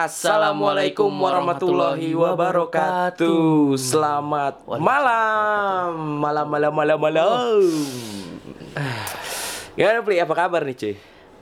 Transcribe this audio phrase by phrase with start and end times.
[0.00, 3.76] Assalamualaikum warahmatullahi wabarakatuh.
[3.76, 7.60] Selamat malam, malam, malam, malam, malam.
[9.76, 10.16] Gimana Pli?
[10.16, 10.94] Apa kabar nih cuy?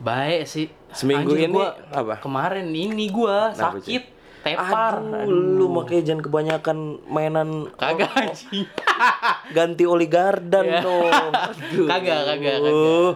[0.02, 0.66] Baik sih.
[0.90, 2.18] Seminggu Anjir, ini gua apa?
[2.18, 4.02] Kemarin ini gua Kenapa, sakit,
[4.42, 4.95] tepar.
[5.06, 8.66] Aduh, lu makanya jangan kebanyakan mainan Kagak anjing.
[9.54, 10.82] ganti oli gardan Iya.
[10.82, 11.30] dong.
[11.95, 13.14] Kagak, kagak, Uh,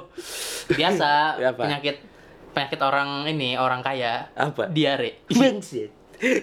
[0.71, 1.67] Biasa Ya, apa?
[1.67, 2.12] penyakit
[2.53, 4.29] penyakit orang ini, orang kaya.
[4.33, 4.69] Apa?
[4.69, 5.25] Diare.
[5.33, 5.91] Bangsit.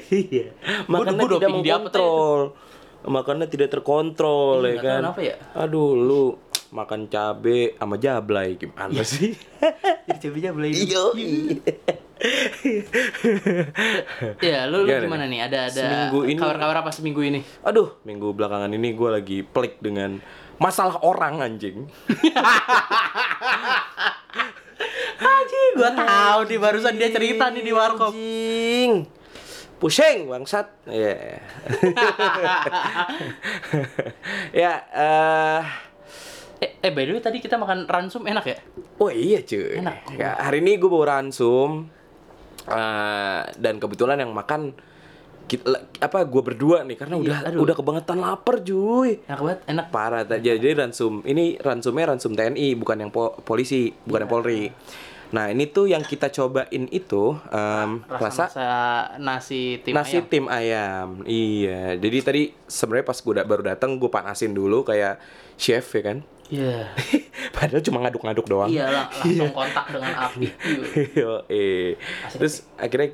[0.10, 0.52] Iya.
[0.86, 2.42] Gua udah tidak apa mengkontrol.
[3.00, 5.02] Makannya tidak terkontrol Iya, ya kan.
[5.08, 5.36] kenapa ya?
[5.56, 6.24] Aduh, lu
[6.70, 9.32] makan cabe sama jablay gimana sih?
[10.06, 10.70] Jadi coba beli.
[10.76, 11.04] Iya.
[14.38, 15.40] Ya, lu, lu Gimana gimana nih?
[15.48, 17.40] Ada ada Seminggu ini- kabar-kabar apa seminggu ini?
[17.64, 20.20] Aduh, minggu belakangan ini gue lagi pelik dengan
[20.60, 21.88] masalah orang anjing.
[25.20, 28.12] Anjing, gua tahu nih barusan dia cerita nih di warkop.
[28.12, 29.04] Anjing.
[29.76, 30.68] Pusing bangsat.
[30.86, 31.40] Iya.
[34.56, 35.64] ya, eh
[36.60, 38.58] Eh, eh by the way tadi kita makan ransum enak ya?
[38.98, 39.80] Oh iya cuy.
[39.80, 40.12] Enak.
[40.14, 41.88] Ya, hari ini gue bawa ransum
[42.62, 44.76] Eh, dan kebetulan yang makan
[45.48, 45.66] kita,
[45.98, 47.60] apa gue berdua nih karena Iya, udah aduh.
[47.64, 49.24] udah kebangetan lapar cuy.
[49.24, 49.86] Enak banget, enak.
[49.90, 54.68] Parah ta- jadi ransum ini ransumnya ransum TNI bukan yang po- polisi bukan yang Polri.
[55.30, 58.68] Nah ini tuh yang kita cobain itu em, Rasa, rasa,
[59.18, 60.26] nasi tim nasi ayam.
[60.26, 61.08] tim ayam.
[61.22, 61.96] Iya.
[61.96, 65.22] Jadi tadi sebenarnya pas gue baru datang gue panasin dulu kayak
[65.54, 66.18] chef ya kan.
[66.50, 66.90] Iya.
[67.56, 68.68] Padahal cuma ngaduk-ngaduk doang.
[68.68, 70.50] Iya lah, langsung kontak dengan api.
[70.50, 70.86] Iya.
[71.14, 71.94] Yo, eh.
[72.26, 73.10] Asik, Terus akhirnya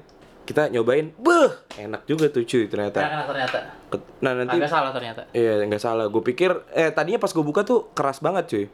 [0.45, 3.01] kita nyobain, beuh, enak juga tuh cuy ternyata.
[3.01, 3.59] Enak ternyata.
[3.89, 5.25] Ke- Nah nanti, Agak salah ternyata.
[5.31, 6.05] iya nggak salah.
[6.07, 8.65] Gue pikir, eh tadinya pas gue buka tuh keras banget cuy.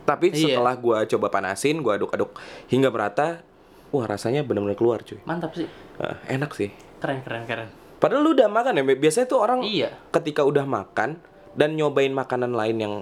[0.00, 0.56] Tapi Iya.
[0.56, 2.34] setelah gue coba panasin, gue aduk-aduk
[2.66, 3.44] hingga merata,
[3.88, 5.20] wah rasanya benar-benar keluar cuy.
[5.22, 5.68] Mantap sih.
[5.96, 6.70] Ah, enak sih.
[6.98, 7.68] Keren keren keren.
[7.96, 9.92] Padahal lu udah makan ya, biasanya tuh orang Iya.
[10.10, 11.20] ketika udah makan
[11.52, 12.94] dan nyobain makanan lain yang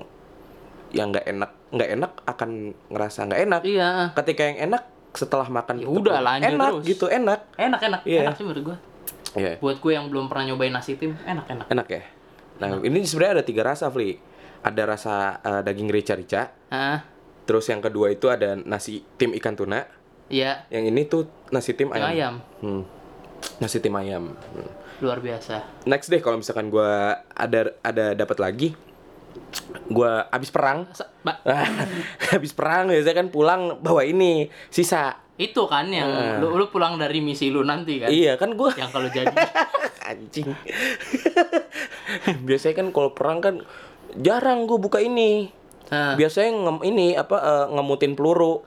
[0.88, 2.50] yang nggak enak, nggak enak akan
[2.88, 3.60] ngerasa nggak enak.
[3.62, 3.88] Iya.
[4.15, 6.84] Ketika yang enak setelah makan Ya itu udah, lanjut enak terus.
[6.87, 8.00] gitu enak Enak enak.
[8.04, 8.21] Iya.
[8.22, 8.77] Enak sih menurut gua.
[9.34, 9.53] Iya.
[9.59, 11.66] Buat gue yang belum pernah nyobain nasi tim, enak enak.
[11.69, 12.03] enak ya
[12.59, 14.19] nah ini sebenarnya ada tiga rasa Fli
[14.60, 17.00] ada rasa eh, daging rica-rica Ah,
[17.42, 19.86] terus yang kedua itu ada nasi tim ikan tuna
[20.26, 20.69] iya.
[20.69, 22.34] yang ini tuh nasi tim ayam, ayam.
[22.60, 22.82] Hmm.
[23.58, 24.70] nasi tim ayam Hmm.
[24.98, 25.62] Luar biasa.
[25.84, 28.68] next deh kalau misalkan gua ada ada dapat lagi
[29.86, 30.91] gua habis perang
[32.28, 36.10] habis perang biasanya kan pulang bawa ini sisa itu kan yang
[36.42, 38.10] lu, lu pulang dari misi lu nanti kan.
[38.10, 39.30] iya kan gua Yang kalau jadi
[40.10, 40.50] anjing
[42.47, 43.54] biasanya kan kalau perang kan
[44.16, 45.52] jarang gue buka ini.
[45.88, 46.12] Ah.
[46.20, 48.60] biasanya ngem, ini apa eh, ngemutin peluru.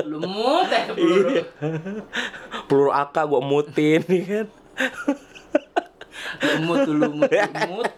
[0.00, 1.44] Lumut ya peluru.
[2.66, 4.46] peluru AK gue mutin nih kan?
[6.58, 7.90] Lumut lumut lumut.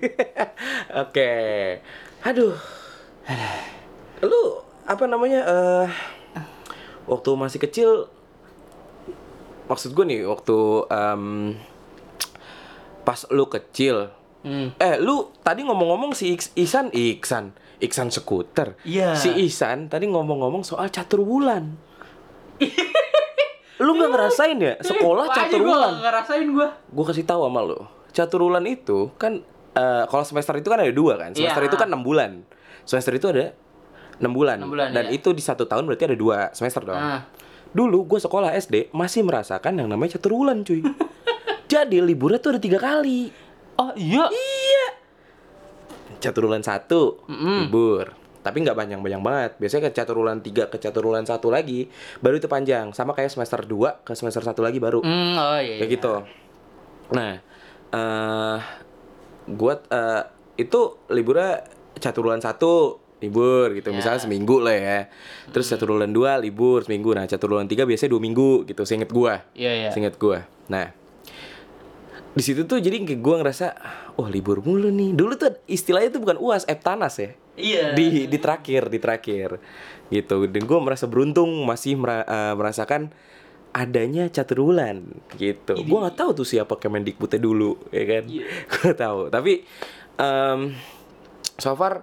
[1.04, 1.32] oke.
[2.24, 2.56] Aduh.
[4.24, 4.42] Lu
[4.88, 5.88] apa namanya eh
[7.06, 7.90] waktu masih kecil
[9.70, 10.58] maksud gue nih waktu
[10.90, 11.54] em,
[13.10, 14.70] pas lu kecil Hmm.
[14.76, 19.12] eh lu tadi ngomong-ngomong si Iks- Ihsan Iksan Iksan skuter Iya.
[19.12, 21.74] si Ihsan tadi ngomong-ngomong soal catur bulan
[23.80, 26.68] lu nggak ngerasain ya sekolah Wah, catur gua bulan nggak ngerasain gua.
[26.72, 29.40] gue kasih tahu sama lu catur bulan itu kan
[29.72, 31.68] eh, kalau semester itu kan ada dua kan semester Iya.
[31.68, 32.44] itu kan enam bulan
[32.82, 33.52] semester itu ada
[34.16, 35.16] enam bulan, bulan, dan iya.
[35.16, 37.24] itu di satu tahun berarti ada dua semester dong Ah.
[37.72, 40.80] dulu gue sekolah SD masih merasakan yang namanya catur bulan cuy
[41.70, 43.30] jadi liburnya tuh ada tiga kali
[43.76, 44.26] Oh iya.
[46.18, 47.64] caturulan satu Mm-mm.
[47.64, 51.88] libur tapi nggak panjang-panjang banget biasanya ke caturulan tiga ke caturulan satu lagi
[52.18, 55.76] baru itu panjang sama kayak semester 2 ke semester satu lagi baru Hmm, oh iya.
[55.76, 55.94] kayak iya.
[55.94, 56.14] gitu
[57.10, 57.32] nah
[57.90, 58.58] eh
[59.50, 60.22] gua eh,
[60.58, 61.64] itu liburnya
[61.94, 63.94] caturulan satu libur gitu Ya.
[63.94, 65.00] misalnya seminggu lah ya
[65.50, 69.72] terus caturulan dua libur seminggu nah caturulan tiga biasanya dua minggu gitu seinget gua Iya
[69.78, 69.90] iya.
[69.90, 70.48] Seingat gua.
[70.66, 70.96] Nah,
[72.30, 73.74] di situ tuh jadi kayak gua ngerasa,
[74.16, 75.14] oh libur mulu nih.
[75.14, 77.30] Dulu tuh istilahnya tuh bukan uas, eptanas ya.
[77.58, 77.92] Iya.
[77.98, 79.58] Di di terakhir, di terakhir.
[80.08, 80.36] Gitu.
[80.46, 83.10] Dan gua merasa beruntung masih mera- eh, merasakan
[83.70, 85.74] adanya catur bulan gitu.
[85.86, 88.24] Gua nggak tahu tuh siapa Kemendikbudnya dulu, ya kan?
[88.26, 88.46] Iya.
[88.78, 89.20] Gua tahu.
[89.30, 89.52] Tapi
[90.18, 90.60] em,
[91.58, 92.02] so far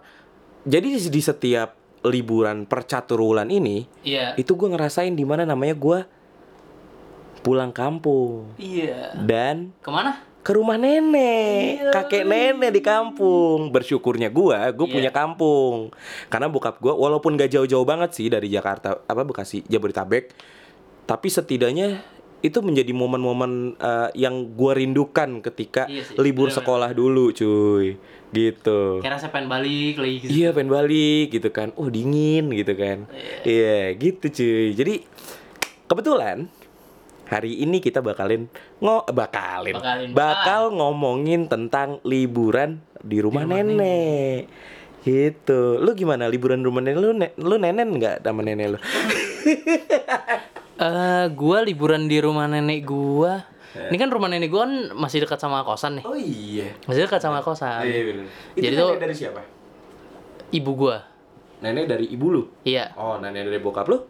[0.68, 4.36] jadi di, setiap liburan percaturulan ini Iya.
[4.38, 6.00] itu gue ngerasain di mana namanya gue
[7.48, 9.16] pulang kampung Iya.
[9.18, 10.20] dan Ke mana?
[10.40, 13.68] ke rumah nenek, kakek nenek di kampung.
[13.68, 14.94] Bersyukurnya gua, gua Iya.
[14.94, 15.92] punya kampung.
[16.26, 20.32] Karena bokap gua walaupun gak jauh-jauh banget sih dari Jakarta, apa Bekasi, Jabodetabek,
[21.04, 22.00] tapi setidaknya
[22.40, 26.58] itu menjadi momen-momen eh, yang gua rindukan ketika Iya sih, libur bener-bener.
[26.58, 28.00] sekolah dulu, cuy.
[28.28, 28.80] Gitu.
[29.00, 30.32] Kira saya pengen balik lagi gitu.
[30.34, 33.08] Iya pengen balik gitu kan Oh dingin gitu kan
[33.42, 34.94] Iya gitu cuy Jadi
[35.86, 36.52] kebetulan
[37.28, 38.48] Hari ini kita bakalin
[38.80, 40.10] ngo bakalin, Bakalin.
[40.12, 44.42] bakal ngomongin tentang liburan di rumah, Di rumah nenek.
[45.04, 45.62] Gitu.
[45.78, 47.12] Lu gimana liburan di rumah nenek lu?
[47.12, 48.80] Ne lu nenen nggak sama nenek lu?
[50.78, 53.42] Eh, gua liburan di rumah nenek gua.
[53.74, 56.06] Ini kan rumah nenek gua kan masih dekat sama kosan nih.
[56.06, 56.70] Oh iya.
[56.86, 57.82] Masih dekat sama kosan.
[57.82, 58.30] bener.
[58.54, 59.42] Itu Jadi nenek tuh- dari siapa?
[60.54, 61.02] Ibu gua.
[61.60, 62.44] Nenek dari ibu lu.
[62.62, 62.94] Iya.
[62.94, 64.06] Oh, nenek dari bokap lu?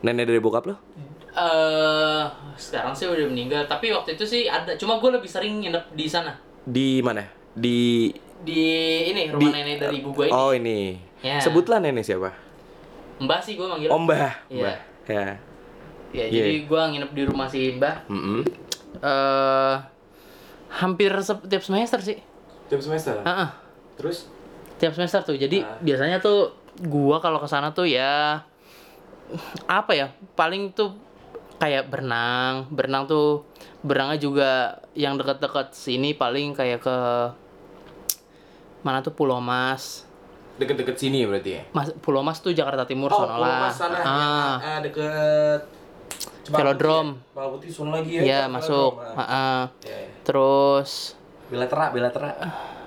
[0.00, 0.74] Nenek dari bokap lu?
[1.32, 2.22] Eh,
[2.54, 4.76] sekarang sih udah meninggal, tapi waktu itu sih ada.
[4.76, 6.36] Cuma gua lebih sering nginep di sana.
[6.62, 7.24] Di mana?
[7.50, 8.12] Di
[8.42, 8.60] Di
[9.06, 10.34] ini rumah Di- nenek dari ibu gua ini.
[10.34, 10.78] Oh ini.
[11.20, 11.38] Ya.
[11.38, 12.34] Sebutlah nenek siapa?
[13.18, 13.88] Mbah sih gua manggil.
[13.88, 14.34] Oh Mbah.
[14.46, 14.60] Iya.
[14.60, 14.76] Mbah.
[15.06, 15.24] Ya.
[16.12, 16.42] Ya, Iya.
[16.44, 17.96] jadi gua nginep di rumah si Mbah.
[18.06, 18.42] Mm-mm.
[18.98, 19.74] Eh,
[20.74, 22.18] hampir setiap semester sih.
[22.66, 23.16] Tiap semester.
[23.18, 23.48] Heeh.
[23.94, 24.28] Terus?
[24.74, 25.78] tiap semester tuh jadi Ah.
[25.78, 26.50] biasanya tuh
[26.82, 28.42] gua kalau ke sana tuh ya
[29.64, 30.90] apa ya paling tuh
[31.62, 33.46] kayak berenang berenang tuh
[33.80, 34.50] berenangnya juga
[34.92, 36.96] yang dekat-dekat sini paling kayak ke
[38.82, 40.10] mana tuh Pulau Mas
[40.52, 41.62] Deket-deket sini berarti ya?
[41.70, 43.96] Mas Pulau Mas tuh Jakarta Timur Oh, sono Pulau lah Mas sana.
[43.96, 45.60] ah Ah, ah, deket
[46.44, 47.22] Velodrome.
[47.32, 48.22] Putih sono lagi ya.
[48.22, 49.14] ya masuk Ah.
[49.14, 49.62] Ah, ah.
[49.80, 50.10] Ya, ya.
[50.26, 51.14] terus
[51.46, 52.30] Bilatera, Bilatera.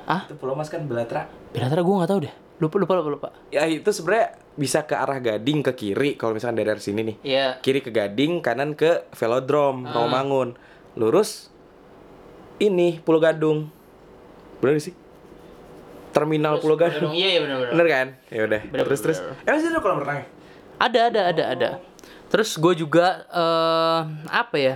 [0.04, 1.32] ah Itu Pulau Mas kan Bilatera.
[1.50, 5.20] Bilatera gua nggak tahu deh lupa lupa lupa lupa Ya itu sebenarnya bisa ke arah
[5.20, 7.18] Gading ke kiri kalau misalkan dari sini nih.
[7.22, 10.00] Iya Kiri ke Gading, kanan ke Velodrome, Ah.
[10.00, 10.56] Rawamangun.
[10.96, 11.52] Lurus
[12.58, 13.68] ini Pulau Gadung.
[14.64, 14.96] Bener sih?
[16.16, 17.12] Terminal Pulau Gadung.
[17.12, 18.08] iya iya benar benar Bener kan?
[18.32, 18.62] Ya udah.
[18.88, 19.18] Terus terus.
[19.44, 20.24] Emang sih ada kolam renang?
[20.24, 20.26] ya?
[20.80, 21.70] Ada, ada, ada, ada.
[22.32, 24.76] Terus gue juga eh apa ya?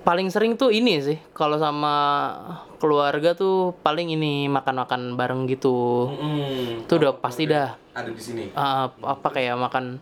[0.00, 1.92] Paling sering tuh ini sih, kalau sama
[2.80, 6.08] keluarga tuh paling ini makan-makan bareng gitu.
[6.08, 6.88] Mm-mm.
[6.88, 7.76] Itu udah pasti dah.
[7.92, 8.44] Ada di sini.
[8.48, 10.00] Eh, apa kayak makan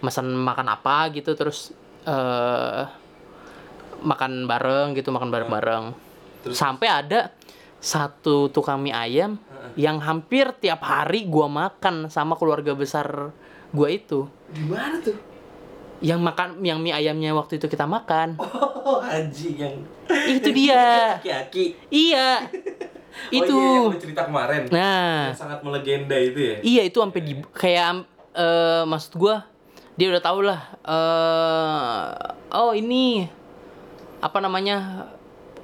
[0.00, 1.74] pesan makan apa gitu terus
[2.06, 2.84] eh
[4.00, 5.84] makan bareng gitu, makan bareng-bareng.
[6.46, 6.56] Terus?
[6.56, 7.34] Sampai ada
[7.80, 9.40] satu tukang mie ayam
[9.76, 13.32] yang hampir tiap hari gua makan sama keluarga besar
[13.72, 15.16] gua itu Di mana tuh?
[16.00, 18.36] Yang makan yang mie ayamnya waktu itu kita makan
[18.80, 19.74] Oh, Haji yang
[20.26, 21.76] itu dia aki-aki.
[21.88, 22.42] iya
[23.30, 24.66] itu Oh, iya, yang cerita kemarin.
[24.66, 26.56] nah Yang sangat melegenda itu ya.
[26.60, 28.02] iya itu sampai di kayak
[28.32, 29.44] eh maksud gua
[29.94, 32.06] dia udah tau lah eh
[32.50, 33.28] oh ini
[34.18, 35.06] apa namanya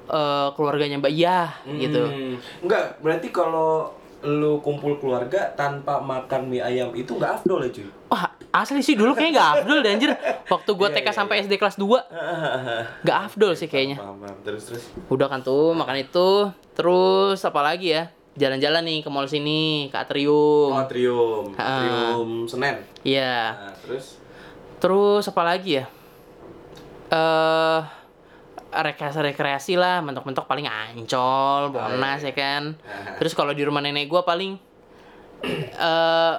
[0.05, 2.35] eh keluarganya mbak iya gitu Hmm.
[2.61, 7.87] Enggak, berarti kalau lu kumpul keluarga tanpa makan mie ayam itu nggak afdol ya cuy?
[8.07, 8.25] wah
[8.63, 10.11] asli sih dulu kayaknya nggak afdol deh anjir
[10.47, 14.37] waktu gua Iya, TK iya, sampai SD kelas 2 nggak afdol sih kayaknya Paham, paham.
[14.45, 14.83] Terus terus.
[15.09, 16.29] Udah kan tuh makan itu,
[16.73, 18.09] terus apa lagi ya?
[18.37, 20.69] Jalan-jalan nih ke mall sini, ke Atrium.
[20.69, 21.57] Oh, Atrium.
[21.57, 22.85] Atrium Senen.
[23.01, 23.57] Iya.
[23.57, 24.21] Nah, terus
[24.77, 25.85] Terus apa lagi ya?
[27.09, 27.81] Eh
[28.67, 32.77] rekreasi-rekreasi lah, mentok-mentok paling ancol, Monas ya kan.
[33.17, 34.53] Terus kalau di rumah nenek gua paling
[35.41, 36.35] eh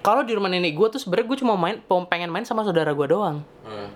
[0.00, 1.76] kalau di rumah nenek gua tuh sebenarnya gua cuma main
[2.06, 3.38] pengen main sama saudara gua doang.
[3.62, 3.88] Hmm.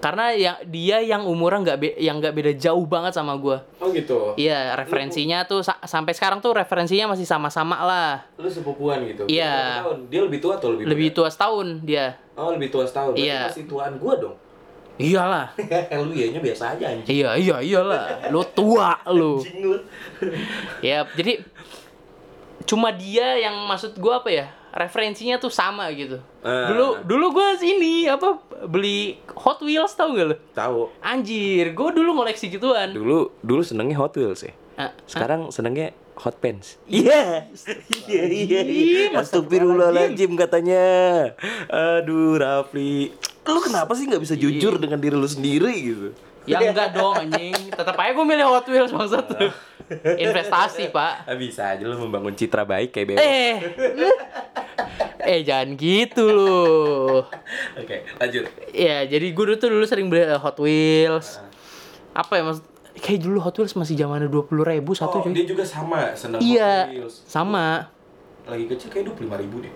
[0.00, 3.64] Karena yang dia yang umurnya nggak be- yang nggak beda jauh banget sama gua.
[3.76, 4.32] Oh gitu.
[4.34, 8.24] Iya, referensinya tuh sa- sampai sekarang tuh referensinya masih sama-sama lah.
[8.36, 9.28] Lu sepupuan gitu.
[9.28, 9.84] Iya.
[10.08, 11.16] Dia lebih tua atau lebih Lebih muda?
[11.16, 12.16] tua setahun dia.
[12.32, 13.12] Oh, lebih tua setahun.
[13.12, 13.52] Iya.
[13.52, 14.36] Masih tuaan gua dong.
[14.96, 15.52] Iyalah.
[16.04, 17.08] lu ianya biasa aja anjing.
[17.20, 18.28] Iya, iya, iyalah.
[18.28, 19.40] Lu tua lu.
[19.40, 19.76] Anjing lu.
[20.80, 21.40] Ya, jadi
[22.64, 24.46] cuma dia yang maksud gua apa ya?
[24.70, 26.22] Referensinya tuh sama gitu.
[26.46, 26.70] Ah.
[26.70, 28.38] Dulu dulu gua ini apa
[28.70, 30.36] beli Hot Wheels tau gak lu?
[30.54, 30.80] Tahu.
[31.02, 32.94] Anjir, gua dulu ngoleksi gituan.
[32.94, 34.54] Dulu dulu senengnya Hot Wheels ya.
[34.78, 36.76] Ah, Sekarang senengnya Hot Pants.
[36.86, 37.48] Iya.
[38.06, 39.04] Iya iya iya.
[39.18, 40.84] Astagfirullahaladzim katanya.
[41.68, 43.10] Aduh Rafli.
[43.50, 46.08] Lu kenapa sih nggak bisa jujur dengan diri lu sendiri gitu?
[46.50, 47.54] Ya enggak dong anjing.
[47.70, 49.50] Tetap aja gua milih Hot Wheels maksud tuh.
[50.22, 51.26] Investasi, Pak.
[51.26, 53.18] Ah, bisa aja lu membangun citra baik kayak Bebo.
[53.18, 53.54] Eh.
[55.34, 57.26] eh jangan gitu loh.
[57.74, 58.46] Oke, lanjut.
[58.70, 61.42] Ya, jadi gue dulu tuh dulu sering beli uh, Hot Wheels.
[62.14, 62.64] Apa ya maksud
[63.02, 65.34] kayak dulu Hot Wheels masih zamannya dua puluh ribu satu oh, cuy.
[65.34, 67.14] dia juga sama seneng Iya, Hot Wheels.
[67.26, 67.90] sama.
[68.46, 69.74] Lagi kecil kayak dua puluh ribu deh.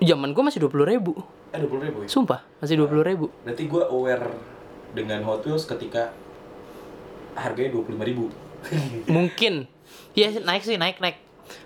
[0.00, 1.12] Zaman gue masih dua puluh ribu.
[1.52, 2.08] Eh dua puluh ribu ya?
[2.08, 3.28] Sumpah, masih dua puluh ribu.
[3.44, 4.51] Berarti gue aware
[4.92, 6.12] dengan Hot Wheels ketika
[7.34, 8.24] harganya dua puluh lima ribu.
[9.08, 9.66] Mungkin.
[10.12, 11.16] Iya naik sih, naik naik.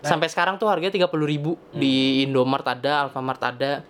[0.02, 3.82] Sampai sekarang tuh harganya tiga puluh ribu di Indomart ada, Alfamart ada.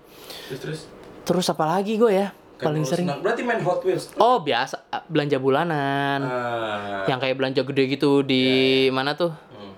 [0.48, 0.80] Terus terus.
[1.24, 2.30] Terus apa lagi gue ya?
[2.56, 3.06] Paling Kalau sering.
[3.08, 4.16] senang- Berarti main Hot Wheels.
[4.16, 6.20] Oh biasa belanja bulanan.
[6.24, 7.04] Ah.
[7.04, 8.44] Yang kayak belanja gede gitu di
[8.88, 9.32] mana tuh?
[9.52, 9.72] Hmm.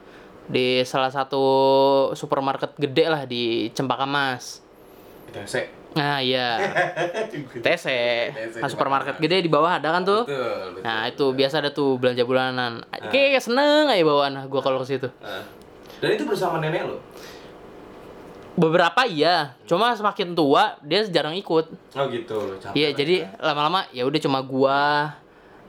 [0.46, 1.42] Di salah satu
[2.14, 4.62] supermarket gede lah di Cempaka Mas.
[5.28, 5.66] TC.
[5.96, 6.60] Nah iya,
[7.64, 7.86] TC.
[8.60, 10.28] Nah, supermarket gede di bawah ada kan tuh?
[10.28, 10.82] Betul, betul.
[10.84, 12.84] Nah itu biasa ada tuh belanja bulanan.
[13.08, 15.08] Kayak seneng aja bawaan gue kalau ke situ.
[15.24, 15.42] Ah.
[15.98, 17.02] Dan itu bersama nenek lo.
[18.58, 21.70] Beberapa iya, cuma semakin tua dia jarang ikut.
[21.94, 22.74] Oh gitu, capek.
[22.74, 23.30] Iya jadi ya.
[23.38, 25.14] lama-lama ya udah cuma gua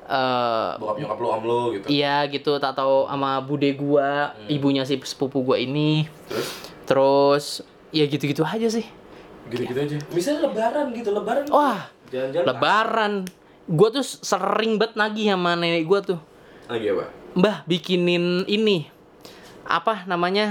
[0.10, 1.86] eh bokap nyokap lo om lo gitu.
[1.86, 6.10] iya gitu tak tahu sama bude gua, ibunya si sepupu gua ini.
[6.26, 6.50] Terus
[6.90, 7.46] Terus
[7.94, 8.90] ya gitu-gitu aja sih.
[9.50, 9.98] Gitu-gitu aja.
[10.10, 11.44] Misalnya lebaran gitu, lebaran.
[11.50, 12.46] Wah, Jalan-jalan.
[12.46, 13.14] lebaran.
[13.66, 16.20] Gua tuh sering banget nagih sama nenek gua tuh.
[16.66, 17.06] Lagi apa?
[17.34, 18.90] Mbah bikinin ini.
[19.64, 20.46] Apa namanya?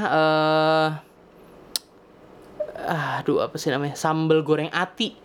[2.78, 3.94] eh aduh apa sih namanya?
[3.94, 5.18] Sambal goreng ati.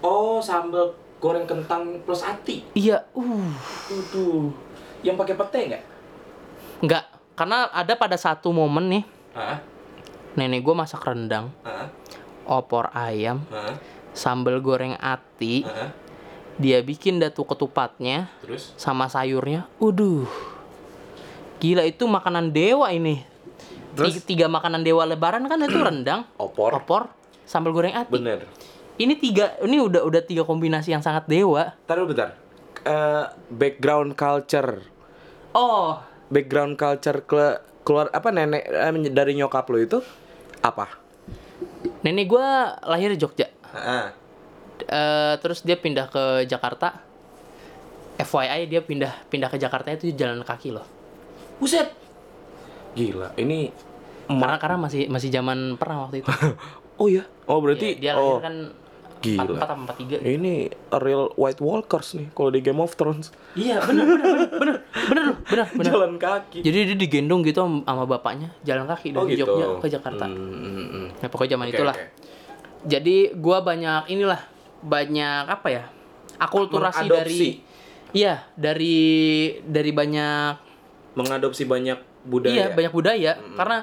[0.00, 2.64] Oh, sambal goreng kentang plus ati.
[2.72, 3.48] Iya, uh.
[4.08, 4.52] Tuh,
[5.00, 5.82] Yang pakai pete nggak?
[6.80, 9.60] Enggak, karena ada pada satu momen nih, Hah?
[10.34, 11.88] nenek gue masak rendang, Hah?
[12.44, 13.76] Opor ayam, Hah?
[14.12, 15.90] sambal goreng ati, Hah?
[16.56, 18.72] dia bikin datu ketupatnya Terus?
[18.76, 19.66] sama sayurnya.
[19.76, 20.28] Uduh.
[21.58, 23.24] Gila itu makanan dewa ini.
[23.94, 24.20] Terus?
[24.20, 26.74] Tiga, tiga makanan dewa lebaran kan itu rendang, Opor.
[26.74, 27.02] opor,
[27.42, 28.10] sambal goreng ati.
[28.10, 28.44] Bener.
[28.94, 31.74] Ini tiga, ini udah udah tiga kombinasi yang sangat dewa.
[31.84, 32.38] Taruh bentar.
[32.84, 34.84] Eh, background culture.
[35.50, 37.44] Oh, Background culture ke
[37.82, 39.98] keluar apa nenek eh, dari nyokap lo itu
[40.60, 40.88] apa?
[42.04, 42.46] Nenek gue
[42.84, 43.48] lahir di Jogja.
[43.48, 44.06] Heeh.
[44.84, 47.00] Eh, terus dia pindah ke Jakarta.
[48.14, 50.86] FYI dia pindah pindah ke Jakarta itu jalan kaki loh.
[51.58, 51.90] Buset.
[52.94, 53.74] Gila, ini
[54.24, 56.30] Karena karena masih masih zaman perang waktu itu.
[56.94, 57.26] Oh ya.
[57.50, 58.70] Oh berarti dia, dia lahir oh kan
[59.24, 59.56] gila.
[59.56, 60.20] 44 apa 43 gitu.
[60.20, 60.54] ini
[61.00, 63.32] real White Walkers nih kalau di Game of Thrones.
[63.56, 64.04] Iya, bener
[64.60, 64.74] bener
[65.32, 65.88] loh, bener bener.
[65.88, 66.60] Jalan kaki.
[66.60, 70.28] Jadi dia digendong gitu sama bapaknya jalan kaki dari Jogja ke Jakarta.
[70.28, 71.06] Hmm, hmm, hmm.
[71.24, 71.96] Nah, pokoknya zaman Oke, itulah.
[71.96, 72.06] oke.
[72.84, 74.40] Jadi gua banyak inilah
[74.84, 75.84] banyak apa ya?
[76.36, 77.64] Akulturasi dari
[78.14, 78.96] Iya, dari
[79.66, 80.62] dari banyak
[81.18, 82.54] Mengadopsi banyak budaya.
[82.54, 83.78] Iya, banyak budaya karena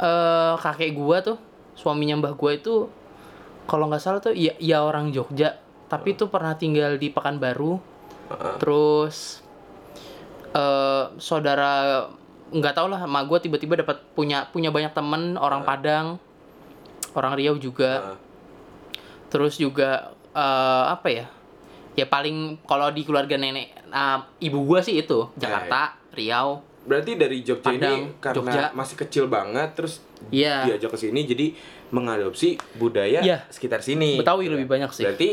[0.00, 1.36] eh kakek gua tuh,
[1.76, 2.88] suaminya mbah gua itu
[3.70, 5.54] kalau nggak salah tuh ya, ya orang Jogja,
[5.86, 7.78] tapi tuh pernah tinggal di Pekanbaru.
[8.34, 8.54] Heeh.
[8.58, 9.46] Terus
[10.50, 12.04] eh saudara
[12.50, 16.18] nggak tahu lah, mak gua tiba-tiba dapat punya punya banyak temen orang Padang,
[17.14, 18.10] orang Riau juga.
[18.10, 18.18] Heeh.
[19.30, 21.26] Terus juga eh apa ya?
[21.94, 26.66] Ya paling kalau di keluarga nenek eh, ibu gua sih itu Jakarta, Riau.
[26.80, 28.64] Berarti dari Jogja Padang, ini karena Jogja.
[28.74, 30.68] masih kecil banget terus Iya.
[30.68, 31.46] diajak ke sini jadi
[31.90, 33.46] mengadopsi budaya Iya.
[33.46, 34.14] sekitar sini.
[34.16, 35.02] Betawi lebih banyak sih.
[35.02, 35.30] Berarti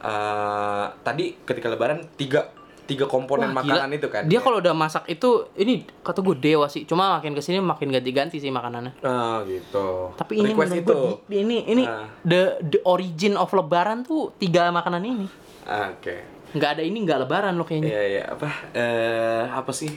[0.00, 2.50] eh, tadi ketika lebaran tiga
[2.84, 3.96] tiga komponen Wah, makanan gila.
[3.96, 4.22] itu kan.
[4.24, 6.84] Dia kalau udah masak itu ini kata gue dewa sih.
[6.84, 9.00] Cuma makin ke sini makin ganti-ganti sih makanannya.
[9.00, 10.12] Ah gitu.
[10.14, 10.98] Tapi ini request itu.
[11.24, 12.12] di- ini ini Ah.
[12.20, 15.26] the the origin of lebaran tuh tiga makanan ini.
[15.64, 16.20] Ah, Oke.
[16.52, 17.88] Nggak ada ini nggak lebaran loh kayaknya.
[17.88, 19.90] Iya iya apa eh apa sih?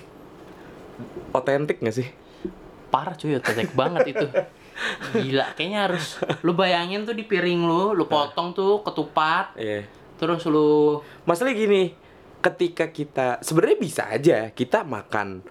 [1.29, 2.07] Otentik gak sih?
[2.87, 4.25] Parah cuy, tetek banget itu.
[5.13, 9.89] Gila, kayaknya harus lu bayangin tuh di piring lu, lu potong tuh ketupat, Iya.
[10.15, 11.83] terus lu Masalahnya gini,
[12.39, 15.41] ketika kita sebenarnya bisa aja kita makan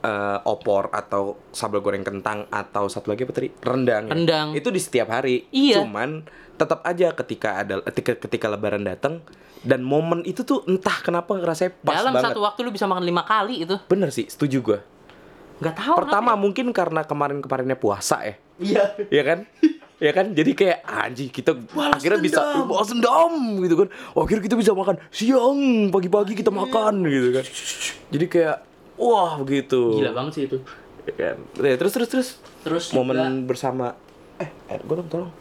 [0.00, 4.08] eh, opor atau sambal goreng kentang atau satu lagi apa tadi rendang.
[4.08, 4.12] ya.
[4.16, 4.48] Rendang.
[4.56, 5.44] Itu di setiap hari.
[5.52, 5.84] Iya.
[5.84, 6.24] Cuman
[6.56, 9.20] tetap aja ketika ada ketika, ketika lebaran datang
[9.60, 12.32] dan momen itu tuh entah kenapa ngerasa pas dalam banget.
[12.32, 13.76] satu waktu lu bisa makan lima kali itu.
[13.92, 14.78] Bener sih, setuju gua.
[15.60, 15.94] Nggak tahu.
[16.00, 18.40] Pertama kenapa mungkin karena kemarin-kemarinnya puasa ya.
[18.60, 18.66] Ya.
[18.66, 18.84] Iya.
[19.10, 19.38] Iya kan?
[19.96, 20.26] Ya kan?
[20.30, 23.88] Jadi kayak anjing kita akhirnya bisa balas dendam gitu kan.
[24.12, 27.44] Oh, akhirnya kita bisa makan siang, pagi-pagi kita makan gitu kan.
[28.08, 28.56] Jadi kayak
[28.96, 29.96] wah begitu.
[29.96, 30.56] Gila banget sih itu.
[31.02, 31.36] Ya kan?
[31.58, 32.28] Ya, terus terus terus
[32.60, 33.86] Terus momen juga- bersama
[34.36, 35.32] eh, eh gue dong tolong.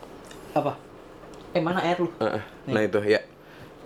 [0.51, 0.75] apa?
[1.49, 2.11] Eh mana air lu?
[2.17, 2.43] Heeh.
[2.67, 3.23] Nah itu ya.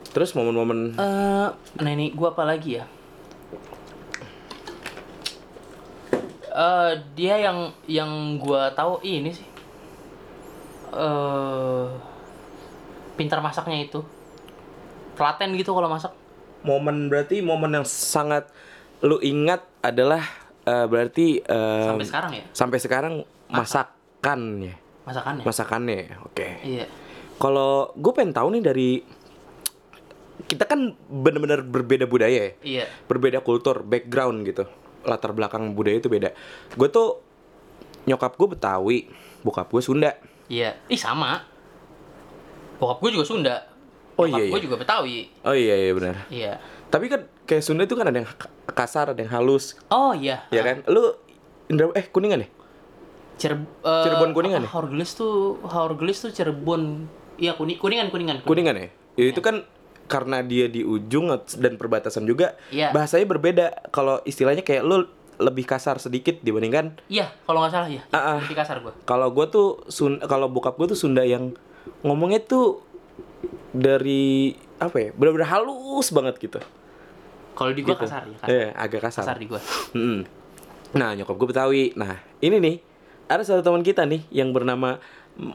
[0.09, 1.47] Terus momen-momen Eh,
[1.79, 2.85] nenek gua apa lagi ya?
[6.53, 9.47] Eh, dia yang yang gua tahu ini sih.
[10.91, 11.85] Eh,
[13.13, 14.05] pintar masaknya itu.
[15.13, 16.13] Telaten gitu kalau masak.
[16.63, 18.47] momen berarti momen yang sangat
[19.03, 20.23] lu ingat adalah
[20.63, 23.13] eh, berarti eh, Sampai sekarang ya sampai sekarang
[23.51, 24.73] masakannya.
[25.03, 25.43] masakannya.
[25.43, 25.99] Masakannya.
[26.23, 26.47] Oke.
[26.63, 26.87] Iya.
[27.35, 28.89] Kalau gue pengen tahu nih dari
[30.45, 32.85] kita kan bener-bener berbeda budaya ya Iya.
[33.05, 34.63] berbeda kultur background gitu
[35.03, 36.31] latar belakang budaya itu beda
[36.73, 37.19] gue tuh
[38.03, 38.97] nyokap gue betawi
[39.41, 40.11] bokap gue sunda
[40.43, 40.75] Iya.
[40.85, 41.39] Ih sama.
[42.75, 43.55] Bokap gue juga Sunda.
[44.13, 44.65] Oh, Bokap iya, gue iya.
[44.67, 45.17] juga Betawi.
[45.41, 46.53] oh iya iya benar Iya.
[46.87, 48.29] tapi kan kayak sunda itu kan ada yang
[48.69, 50.45] kasar ada yang halus Oh iya.
[50.47, 51.17] ya kan lu
[51.65, 52.47] Indra eh kuningan ya
[53.33, 54.69] Cireb eh, Cirebon Kuningan ya?
[54.69, 57.09] Haurgelis tuh Haurgelis tuh Cirebon.
[57.35, 58.45] Iya kuning kuningan kuningan.
[58.45, 59.65] kuningan ya Ya, itu kan
[60.05, 62.91] karena dia di ujung dan perbatasan juga Iya.
[62.91, 68.03] bahasanya berbeda kalau istilahnya kayak lu lebih kasar sedikit dibandingkan Iya, kalau nggak salah ya.
[68.09, 68.39] Ah, ah.
[68.39, 68.93] Lebih kasar gue.
[69.03, 71.55] kalau gue tuh sun kalau bokap gue tuh Sunda yang
[72.01, 72.83] ngomongnya tuh
[73.71, 76.59] dari apa ya benar-benar halus banget gitu
[77.53, 78.01] Kalau di gue Gitu.
[78.03, 78.33] kasar ya.
[78.35, 79.23] Kasar, Iya, agak kasar.
[79.23, 79.61] kasar di gue.
[79.93, 80.19] Mm-mm.
[80.91, 81.83] Nah, nyokap gue Betawi.
[81.93, 82.75] Nah, ini nih
[83.27, 84.97] ada satu teman kita nih yang bernama
[85.33, 85.53] mm,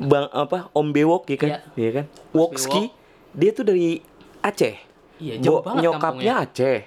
[0.00, 1.48] Bang apa Om Bewok ya kan?
[1.50, 1.60] Iya.
[1.76, 2.04] Iya kan?
[2.32, 2.88] Wokski.
[3.34, 3.98] Dia tuh dari
[4.40, 4.76] Aceh.
[5.16, 6.34] Iya, jauh Bo- banget nyokapnya kampungnya.
[6.44, 6.78] Aceh.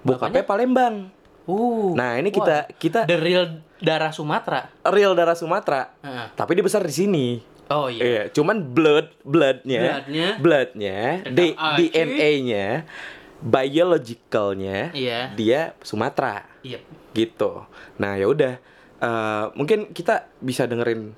[0.00, 0.96] Bokapnya Palembang.
[1.44, 1.92] Uh.
[1.92, 2.74] Nah, ini kita wah.
[2.74, 3.44] kita the real
[3.78, 4.68] darah Sumatera.
[4.86, 5.92] real darah Sumatera.
[6.00, 6.26] Heeh.
[6.32, 7.26] Tapi dia besar di sini.
[7.66, 8.00] Oh iya.
[8.00, 10.28] Iya, cuman blood bloodnya, Bloodnya.
[10.36, 11.56] bloodnya, D-.
[11.56, 12.84] DNA-nya,
[13.40, 15.32] biologicalnya, Iya.
[15.32, 16.80] dia Sumatera Iya.
[17.12, 17.64] gitu.
[17.96, 18.54] Nah ya udah,
[18.94, 21.12] Eh, mungkin kita bisa dengerin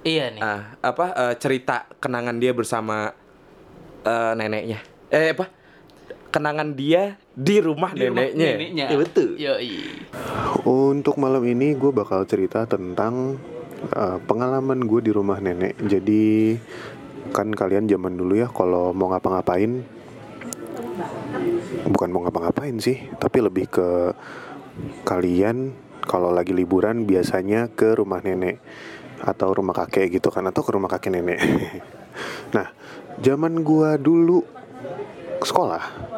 [0.00, 0.40] Iya nih.
[0.40, 3.12] ah, apa eh, cerita kenangan dia bersama
[4.06, 4.78] eh, neneknya.
[5.12, 5.46] Eh apa?
[6.32, 8.48] Kenangan dia di rumah Di rumah neneknya.
[8.56, 8.86] neneknya.
[8.88, 9.28] Ya betul.
[9.36, 9.72] Yoi.
[10.64, 13.36] Untuk malam ini gue bakal cerita tentang
[13.92, 15.76] uh, pengalaman gue di rumah nenek.
[15.82, 16.56] Jadi
[17.32, 19.84] kan kalian zaman dulu ya kalau mau ngapa-ngapain
[21.88, 23.88] bukan mau ngapa-ngapain sih, tapi lebih ke
[25.04, 25.72] kalian
[26.04, 28.60] kalau lagi liburan biasanya ke rumah nenek
[29.22, 31.38] atau rumah kakek gitu kan atau ke rumah kakek nenek.
[32.56, 32.74] nah,
[33.22, 34.42] zaman gua dulu
[35.42, 36.12] sekolah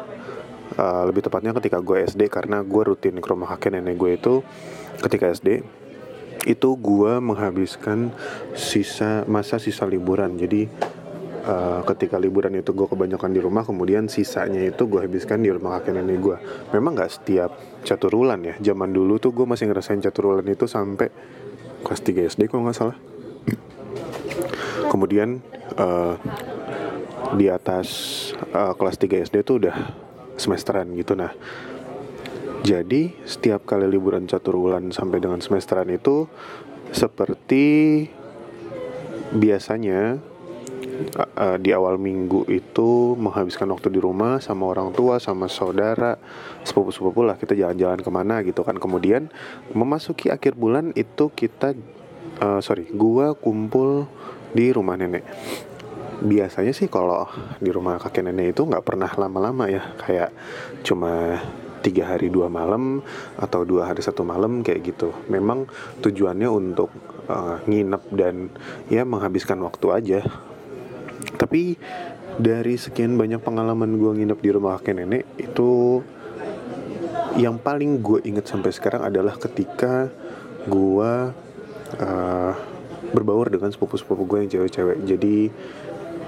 [0.75, 4.43] Uh, lebih tepatnya ketika gue SD karena gue rutin ke rumah kakek nenek gue itu
[4.99, 5.63] ketika SD
[6.51, 8.11] itu gue menghabiskan
[8.59, 10.35] sisa masa sisa liburan.
[10.35, 10.67] Jadi
[11.47, 15.79] uh, ketika liburan itu gue kebanyakan di rumah kemudian sisanya itu gue habiskan di rumah
[15.79, 16.37] kakek nenek gue
[16.75, 17.55] memang nggak setiap
[17.87, 18.59] catur bulan ya.
[18.59, 21.07] Zaman dulu tuh gue masih ngerasain catur bulan itu sampai
[21.87, 22.97] kelas 3 SD kalau nggak salah.
[24.91, 25.39] Kemudian
[25.79, 26.19] uh,
[27.33, 27.87] di atas
[28.53, 29.75] uh, kelas 3 SD tuh udah
[30.37, 31.17] semesteran gitu.
[31.17, 31.33] Nah
[32.65, 36.25] jadi setiap kali liburan catur bulan sampai dengan semesteran itu
[36.89, 38.05] seperti
[39.33, 40.17] biasanya
[41.37, 46.17] uh, di awal minggu itu menghabiskan waktu di rumah sama orang tua sama saudara
[46.65, 48.77] sepupu-sepupu lah kita jalan-jalan ke mana gitu kan.
[48.81, 49.29] Kemudian
[49.73, 51.77] memasuki akhir bulan itu kita
[52.41, 54.09] uh, sorry gua kumpul
[54.55, 55.21] di rumah nenek
[56.23, 57.27] biasanya sih kalau
[57.59, 59.83] di rumah kakek nenek itu nggak pernah lama-lama ya.
[59.99, 60.31] Kayak
[60.85, 61.39] cuma
[61.85, 63.05] tiga hari dua malam
[63.37, 65.13] atau dua hari satu malam kayak gitu.
[65.29, 65.69] Memang
[66.01, 66.89] tujuannya untuk
[67.29, 68.49] uh, nginep dan
[68.89, 70.19] ya menghabiskan waktu aja.
[71.35, 71.77] Tapi
[72.35, 76.03] dari sekian banyak pengalaman gue nginep di rumah kakek nenek itu
[77.35, 80.07] yang paling gue inget sampai sekarang adalah ketika
[80.67, 81.11] gue
[81.99, 82.53] uh,
[83.11, 84.97] berbaur dengan sepupu-sepupu gue yang cewek-cewek.
[85.07, 85.37] Jadi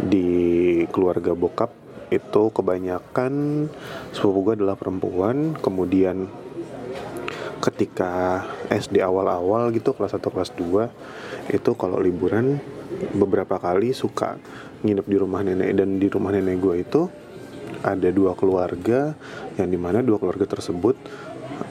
[0.02, 1.74] di keluarga bokap
[2.08, 3.68] itu kebanyakan
[4.14, 5.58] sepupu gue adalah perempuan.
[5.60, 6.30] Kemudian
[7.58, 12.62] ketika SD awal-awal gitu kelas 1 kelas 2 itu kalau liburan
[13.18, 14.40] beberapa kali suka
[14.86, 15.70] nginep di rumah nenek.
[15.76, 17.02] Dan di rumah nenek gue itu
[17.84, 19.14] ada dua keluarga
[19.60, 20.98] yang di mana dua keluarga tersebut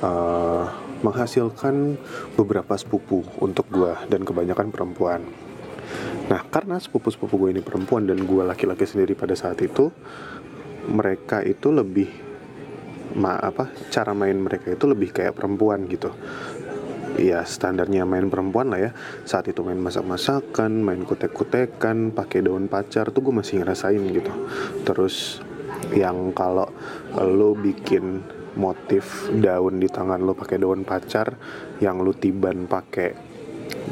[0.05, 0.65] eh,
[1.03, 1.99] menghasilkan
[2.39, 5.46] beberapa sepupu untuk gue dan kebanyakan perempuan
[6.27, 9.95] Nah, karena sepupu-sepupu gue ini perempuan dan gue laki-laki sendiri pada saat itu,
[10.91, 12.11] mereka itu lebih
[13.17, 16.11] ma apa cara main mereka itu lebih kayak perempuan gitu.
[17.17, 18.91] Ya standarnya main perempuan lah ya.
[19.25, 24.33] Saat itu main masak-masakan, main kutek-kutekan, pakai daun pacar tuh gue masih ngerasain gitu.
[24.85, 25.41] Terus
[25.97, 26.69] yang kalau
[27.17, 28.21] lo bikin
[28.59, 31.39] motif daun di tangan lo pakai daun pacar,
[31.81, 33.26] yang lo tiban pakai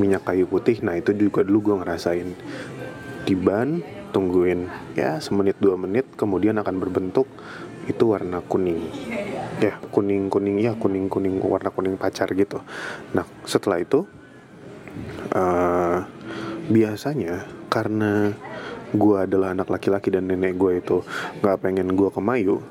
[0.01, 0.81] minyak kayu putih.
[0.83, 2.29] Nah itu juga dulu gue ngerasain.
[3.25, 3.81] Tiban
[4.13, 7.27] tungguin ya semenit dua menit kemudian akan berbentuk
[7.89, 8.81] itu warna kuning.
[9.59, 12.61] Ya kuning kuning ya kuning kuning warna kuning pacar gitu.
[13.17, 14.05] Nah setelah itu
[15.33, 15.99] eh,
[16.69, 18.33] biasanya karena
[18.95, 21.03] gue adalah anak laki-laki dan nenek gue itu
[21.43, 22.63] nggak pengen gue kemayu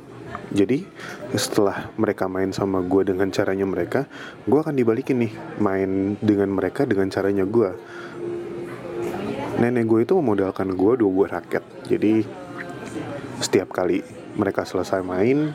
[0.55, 0.87] jadi
[1.33, 4.05] setelah mereka main sama gue dengan caranya mereka,
[4.45, 7.69] gue akan dibalikin nih main dengan mereka dengan caranya gue.
[9.61, 11.63] Nenek gue itu memodalkan gue dua buah raket.
[11.89, 12.25] Jadi
[13.41, 14.01] setiap kali
[14.37, 15.53] mereka selesai main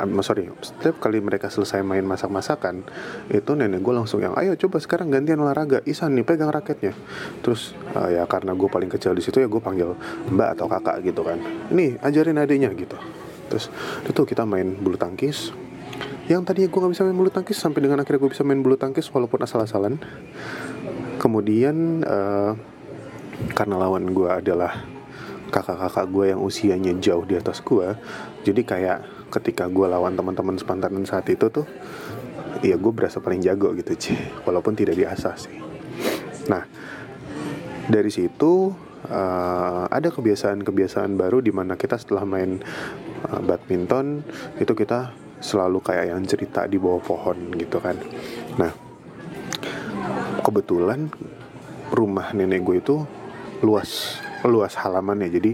[0.00, 2.86] um, sorry setiap kali mereka selesai main masak-masakan
[3.28, 6.96] itu nenek gue langsung yang ayo coba sekarang gantian olahraga Isan nih pegang raketnya
[7.44, 9.92] terus uh, ya karena gue paling kecil di situ ya gue panggil
[10.32, 11.38] mbak atau kakak gitu kan
[11.74, 12.96] nih ajarin adiknya gitu
[13.52, 13.68] terus
[14.08, 15.52] itu kita main bulu tangkis.
[16.24, 18.80] Yang tadinya gue nggak bisa main bulu tangkis sampai dengan akhirnya gue bisa main bulu
[18.80, 20.00] tangkis walaupun asal-asalan.
[21.20, 22.56] Kemudian uh,
[23.52, 24.88] karena lawan gue adalah
[25.52, 27.92] kakak-kakak gue yang usianya jauh di atas gue
[28.40, 31.68] jadi kayak ketika gue lawan teman-teman sepantaran saat itu tuh
[32.64, 34.16] ya gue berasa paling jago gitu sih
[34.48, 35.56] walaupun tidak diasah sih.
[36.48, 36.64] Nah
[37.90, 38.72] dari situ
[39.08, 42.62] uh, ada kebiasaan-kebiasaan baru di mana kita setelah main
[43.42, 44.26] badminton
[44.58, 47.98] itu kita selalu kayak yang cerita di bawah pohon gitu kan.
[48.56, 48.72] Nah
[50.42, 51.10] kebetulan
[51.92, 52.96] rumah nenek gue itu
[53.66, 55.28] luas luas halamannya.
[55.28, 55.50] Jadi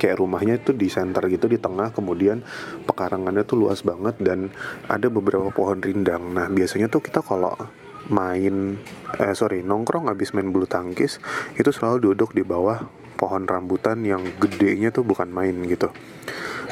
[0.00, 1.90] kayak rumahnya itu di center gitu di tengah.
[1.90, 2.46] Kemudian
[2.86, 4.54] pekarangannya tuh luas banget dan
[4.86, 6.30] ada beberapa pohon rindang.
[6.30, 7.52] Nah biasanya tuh kita kalau
[8.10, 8.80] main
[9.22, 11.22] eh sorry nongkrong habis main bulu tangkis
[11.54, 12.82] itu selalu duduk di bawah
[13.14, 15.92] pohon rambutan yang gedenya tuh bukan main gitu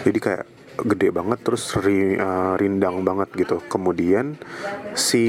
[0.06, 0.44] jadi kayak
[0.78, 3.58] gede banget terus ri, uh, rindang banget gitu.
[3.66, 4.38] Kemudian
[4.94, 5.26] si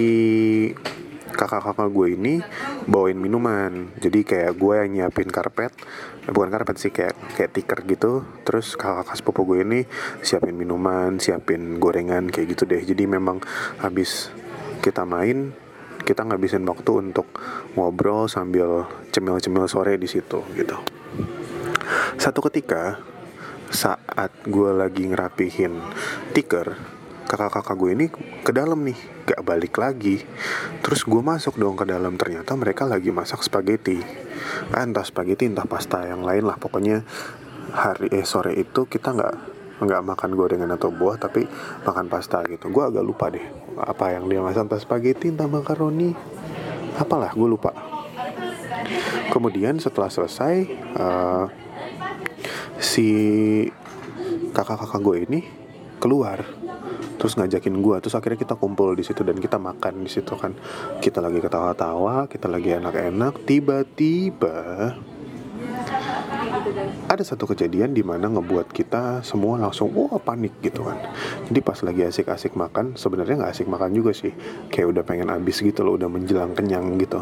[1.34, 2.34] kakak-kakak gue ini
[2.86, 3.90] bawain minuman.
[3.98, 5.72] Jadi kayak gue yang nyiapin karpet
[6.28, 8.12] eh, bukan karpet sih kayak kayak tiker gitu.
[8.46, 9.80] Terus kakak-kakak sepupu gue ini
[10.22, 12.84] siapin minuman siapin gorengan kayak gitu deh.
[12.84, 13.42] Jadi memang
[13.82, 14.30] habis
[14.84, 15.56] kita main
[16.04, 17.28] kita ngabisin waktu untuk
[17.78, 20.78] ngobrol sambil cemil-cemil sore di situ gitu.
[22.20, 23.00] Satu ketika
[23.70, 25.78] saat gue lagi ngerapihin
[26.34, 28.06] tiker kakak-kakak gue ini
[28.42, 28.98] ke dalam nih
[29.30, 30.26] gak balik lagi.
[30.82, 34.02] Terus gue masuk dong ke dalam ternyata mereka lagi masak spaghetti.
[34.74, 37.06] Ah, entah spaghetti entah pasta yang lain lah pokoknya
[37.70, 39.36] hari eh sore itu kita nggak
[39.86, 41.46] nggak makan gorengan atau buah tapi
[41.86, 42.74] makan pasta gitu.
[42.74, 43.46] Gue agak lupa deh
[43.78, 46.18] apa yang dia masak entah spaghetti entah makaroni
[46.98, 47.72] apalah gue lupa.
[49.30, 50.66] Kemudian setelah selesai
[50.98, 51.46] uh,
[52.80, 53.08] si
[54.56, 55.40] kakak-kakak gue ini
[56.00, 56.42] keluar
[57.20, 60.56] terus ngajakin gue terus akhirnya kita kumpul di situ dan kita makan di situ kan.
[61.04, 64.58] Kita lagi ketawa-tawa kita lagi enak-enak tiba-tiba
[67.10, 70.96] ada satu kejadian di mana ngebuat kita semua langsung wah panik gitu kan.
[71.52, 74.32] Jadi pas lagi asik-asik makan sebenarnya nggak asik makan juga sih.
[74.72, 77.20] Kayak udah pengen habis gitu loh udah menjelang kenyang gitu.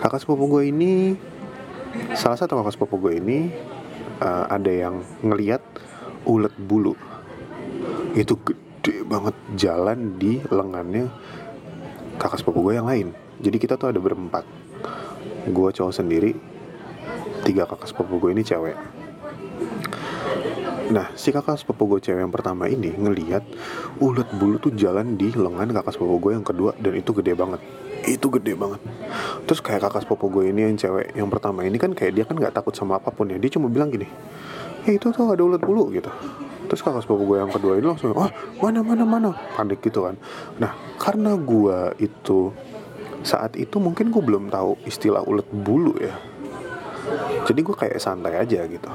[0.00, 1.12] Kakak sepupu gue ini
[2.16, 3.38] salah satu kakak sepupu gue ini
[4.20, 5.62] uh, ada yang ngeliat
[6.28, 6.94] ulet bulu.
[8.14, 11.10] Itu gede banget jalan di lengannya
[12.20, 13.10] kakak sepupu gue yang lain.
[13.42, 14.46] Jadi kita tuh ada berempat.
[15.50, 16.32] Gue cowok sendiri
[17.44, 18.76] tiga kakak sepupu gue ini cewek.
[20.84, 23.44] Nah, si kakak sepupu gue cewek yang pertama ini ngeliat
[24.00, 27.60] ulet bulu tuh jalan di lengan kakak sepupu gue yang kedua dan itu gede banget.
[28.04, 28.84] Itu gede banget.
[29.48, 32.36] Terus kayak kakak sepupu gue ini yang cewek yang pertama ini kan kayak dia kan
[32.36, 33.40] nggak takut sama apa pun ya.
[33.40, 34.04] Dia cuma bilang gini,
[34.84, 36.12] eh itu tuh ada ulet bulu gitu.
[36.68, 38.28] Terus kakak sepupu gue yang kedua ini langsung oh
[38.60, 39.30] mana mana mana?
[39.56, 40.20] Panik gitu kan.
[40.60, 42.52] Nah karena gue itu
[43.24, 46.12] saat itu mungkin gue belum tahu istilah ulet bulu ya.
[47.44, 48.90] Jadi gue kayak santai aja gitu.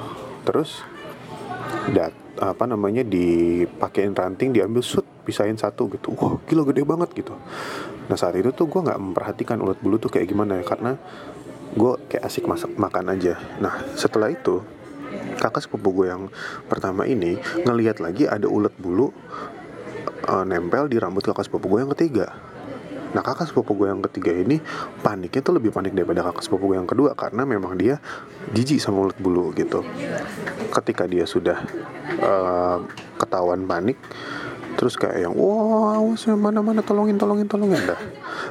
[0.46, 0.86] Terus
[1.94, 6.14] dat apa namanya dipakein ranting diambil shoot pisahin satu gitu.
[6.14, 7.34] Wah gila gede banget gitu
[8.10, 10.98] nah saat itu tuh gue nggak memperhatikan ulet bulu tuh kayak gimana ya karena
[11.78, 14.66] gue kayak asik masak makan aja nah setelah itu
[15.38, 16.28] kakak sepupu gue yang
[16.66, 19.14] pertama ini ngelihat lagi ada ulet bulu
[20.26, 22.34] uh, nempel di rambut kakak sepupu gue yang ketiga
[23.10, 24.62] Nah kakak sepupu gue yang ketiga ini
[25.02, 27.98] paniknya tuh lebih panik daripada kakak sepupu gue yang kedua karena memang dia
[28.54, 29.82] jijik sama ulet bulu gitu.
[30.70, 31.58] Ketika dia sudah
[32.22, 32.86] uh,
[33.18, 33.98] ketahuan panik,
[34.76, 35.98] terus kayak yang wah
[36.36, 37.82] mana mana tolongin tolongin tolongin.
[37.88, 38.02] Dah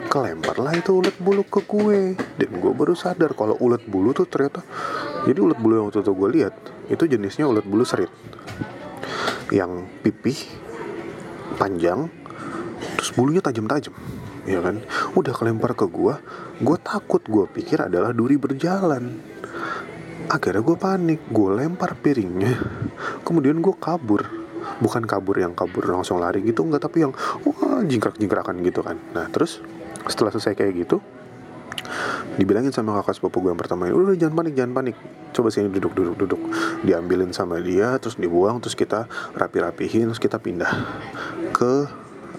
[0.08, 4.24] kelempar lah itu ulet bulu ke gue dan gue baru sadar kalau ulet bulu tuh
[4.24, 4.64] ternyata
[5.28, 6.54] jadi ulet bulu yang waktu itu gue lihat
[6.88, 8.10] itu jenisnya ulet bulu serit.
[9.52, 10.38] Yang pipih
[11.60, 12.08] panjang
[12.96, 13.92] terus bulunya tajam-tajam
[14.48, 14.80] ya kan?
[15.12, 16.14] Udah kelempar ke gue
[16.58, 19.20] gue takut gue pikir adalah duri berjalan.
[20.28, 22.56] Akhirnya gue panik gue lempar piringnya
[23.24, 24.47] kemudian gue kabur
[24.78, 27.12] bukan kabur yang kabur langsung lari gitu enggak tapi yang
[27.44, 29.60] wah jingkrak jingkrakan gitu kan nah terus
[30.06, 30.98] setelah selesai kayak gitu
[32.38, 34.96] dibilangin sama kakak sepupu gue yang pertama udah jangan panik jangan panik
[35.34, 36.40] coba sini duduk duduk duduk
[36.86, 40.70] diambilin sama dia terus dibuang terus kita rapi rapihin terus kita pindah
[41.50, 41.72] ke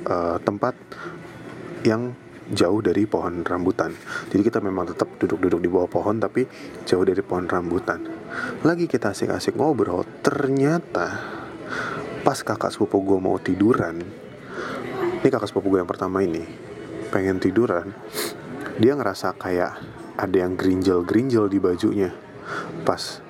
[0.07, 0.75] uh, tempat
[1.83, 2.15] yang
[2.49, 3.93] jauh dari pohon rambutan.
[4.33, 6.49] Jadi kita memang tetap duduk-duduk di bawah pohon tapi
[6.85, 8.01] jauh dari pohon rambutan.
[8.65, 11.37] Lagi kita asik-asik ngobrol, ternyata
[12.21, 13.99] pas kakak sepupu gue mau tiduran,
[15.19, 16.43] ini kakak sepupu gue yang pertama ini
[17.09, 17.95] pengen tiduran,
[18.77, 19.79] dia ngerasa kayak
[20.19, 22.11] ada yang gerinjel-gerinjel di bajunya.
[22.83, 23.23] Pas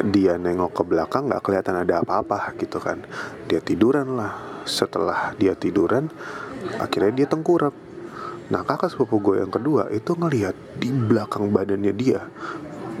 [0.00, 3.06] dia nengok ke belakang nggak kelihatan ada apa-apa gitu kan.
[3.46, 4.34] Dia tiduran lah.
[4.64, 6.08] Setelah dia tiduran,
[6.80, 7.76] akhirnya dia tengkurap.
[8.48, 12.24] Nah kakak sepupu gue yang kedua itu ngelihat di belakang badannya dia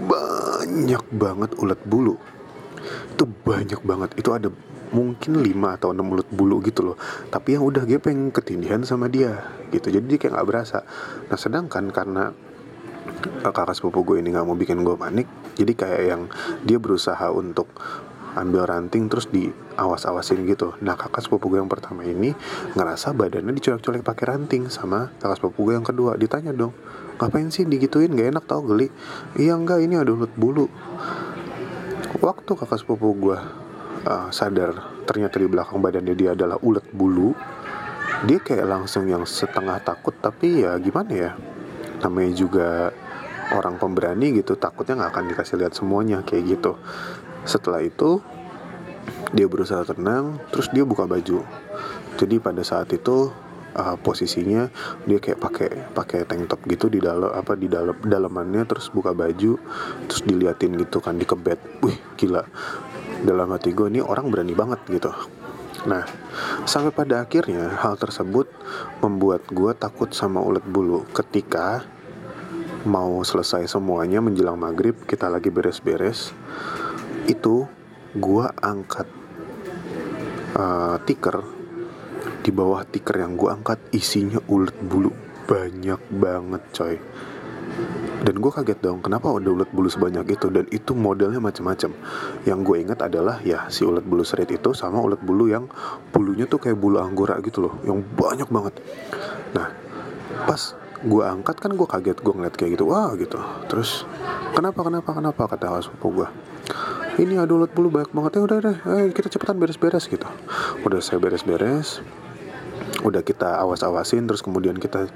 [0.04, 2.20] banyak banget ulat bulu.
[3.16, 4.10] Itu banyak banget.
[4.20, 4.52] Itu ada
[4.92, 6.96] mungkin 5 atau 6 ulat bulu gitu loh.
[7.30, 9.88] Tapi yang udah gepeng ketindihan sama dia gitu.
[9.88, 10.84] Jadi dia kayak nggak berasa.
[11.30, 12.34] Nah sedangkan karena
[13.42, 16.22] eh, kakak sepupu gue ini nggak mau bikin gue panik, jadi kayak yang
[16.66, 17.68] dia berusaha untuk
[18.34, 20.74] ambil ranting terus diawas-awasin gitu.
[20.82, 22.34] Nah kakak sepupu gue yang pertama ini
[22.74, 26.18] ngerasa badannya dicolek-colek pakai ranting sama kakak sepupu gue yang kedua.
[26.18, 26.74] Ditanya dong,
[27.22, 28.12] ngapain sih digituin?
[28.12, 28.90] Gak enak tau geli.
[29.38, 30.66] Iya enggak ini ada ulat bulu.
[32.18, 33.63] Waktu kakak sepupu gue
[34.04, 37.36] uh, sadar ternyata di belakang badannya dia adalah ulat bulu,
[38.24, 41.30] dia kayak langsung yang setengah takut tapi ya gimana ya?
[42.00, 42.68] Namanya juga
[43.52, 46.80] orang pemberani gitu takutnya nggak akan dikasih lihat semuanya kayak gitu.
[47.44, 48.24] Setelah itu
[49.36, 51.44] dia berusaha tenang terus dia buka baju.
[52.16, 53.28] Jadi pada saat itu
[53.76, 54.70] uh, posisinya
[55.04, 59.12] dia kayak pakai pakai tank top gitu di dalam apa di dalam dalamannya terus buka
[59.12, 59.60] baju
[60.08, 61.60] terus diliatin gitu kan dikebet.
[61.84, 62.46] Wih gila
[63.24, 65.10] dalam hati gue ini orang berani banget gitu.
[65.88, 66.04] Nah,
[66.68, 68.46] sampai pada akhirnya hal tersebut
[69.00, 71.08] membuat gue takut sama ulat bulu.
[71.10, 71.82] Ketika
[72.84, 76.36] mau selesai semuanya menjelang maghrib kita lagi beres-beres
[77.24, 77.64] itu
[78.12, 79.08] gua angkat
[80.52, 81.40] uh, tiker.
[82.44, 86.96] Di bawah tiker yang gua angkat isinya ulet bulu banyak banget coy
[88.24, 90.48] dan gue kaget dong kenapa ada ulet bulu sebanyak itu?
[90.48, 91.92] Dan itu modelnya macam-macam
[92.48, 95.68] yang gue ingat adalah ya si ulet bulu serit itu sama ulet bulu yang
[96.08, 98.80] bulunya tuh kayak bulu anggora gitu loh yang banyak banget.
[99.52, 99.68] Nah
[100.48, 100.72] pas
[101.04, 103.36] gue angkat kan gue kaget gue ngeliat kayak gitu wah gitu.
[103.68, 104.08] Terus
[104.56, 105.42] kenapa kenapa kenapa?
[105.44, 106.28] kata sepupu gue
[107.20, 108.40] ini ada ulat bulu banyak banget.
[108.40, 110.24] Ya udah deh ayo kita cepetan beres-beres gitu.
[110.80, 112.00] Udah saya beres-beres
[113.02, 115.10] udah kita awas-awasin terus kemudian kita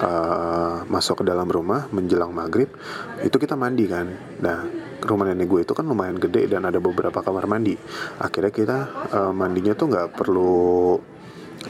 [0.00, 2.72] uh, masuk ke dalam rumah menjelang maghrib
[3.20, 4.08] itu kita mandi kan.
[4.40, 4.64] Nah
[5.04, 7.76] rumah nenek gue itu kan lumayan gede dan ada beberapa kamar mandi.
[8.22, 8.78] Akhirnya kita
[9.12, 10.96] uh, mandinya tuh nggak perlu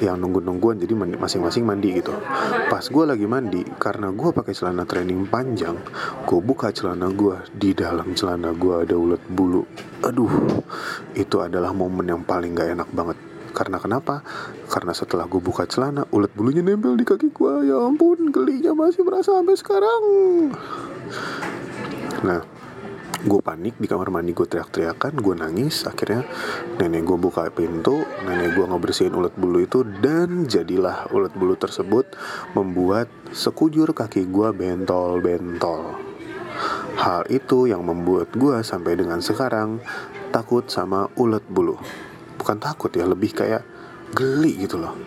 [0.01, 2.17] yang nunggu-nungguan jadi masing-masing mandi gitu.
[2.73, 5.77] Pas gue lagi mandi karena gue pakai celana training panjang
[6.25, 9.67] gue buka celana gue di dalam celana gue ada ulat bulu.
[10.07, 10.33] Aduh
[11.13, 14.25] itu adalah momen yang paling gak enak banget karena kenapa?
[14.69, 17.69] Karena setelah gue buka celana, ulat bulunya nempel di kaki gue.
[17.69, 20.03] Ya ampun, gelinya masih berasa sampai sekarang.
[22.25, 22.41] Nah,
[23.23, 26.27] gue panik di kamar mandi gue teriak-teriakan gue nangis akhirnya
[26.83, 32.19] nenek gue buka pintu nenek gue ngebersihin ulat bulu itu dan jadilah ulat bulu tersebut
[32.59, 35.95] membuat sekujur kaki gue bentol-bentol
[36.99, 39.79] hal itu yang membuat gue sampai dengan sekarang
[40.35, 41.79] takut sama ulat bulu
[42.43, 43.63] bukan takut ya lebih kayak
[44.11, 44.99] geli gitu loh.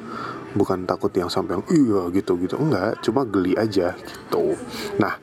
[0.56, 2.56] Bukan takut yang sampai yang iya gitu gitu.
[2.56, 4.56] Enggak cuma geli aja gitu.
[4.96, 5.20] Nah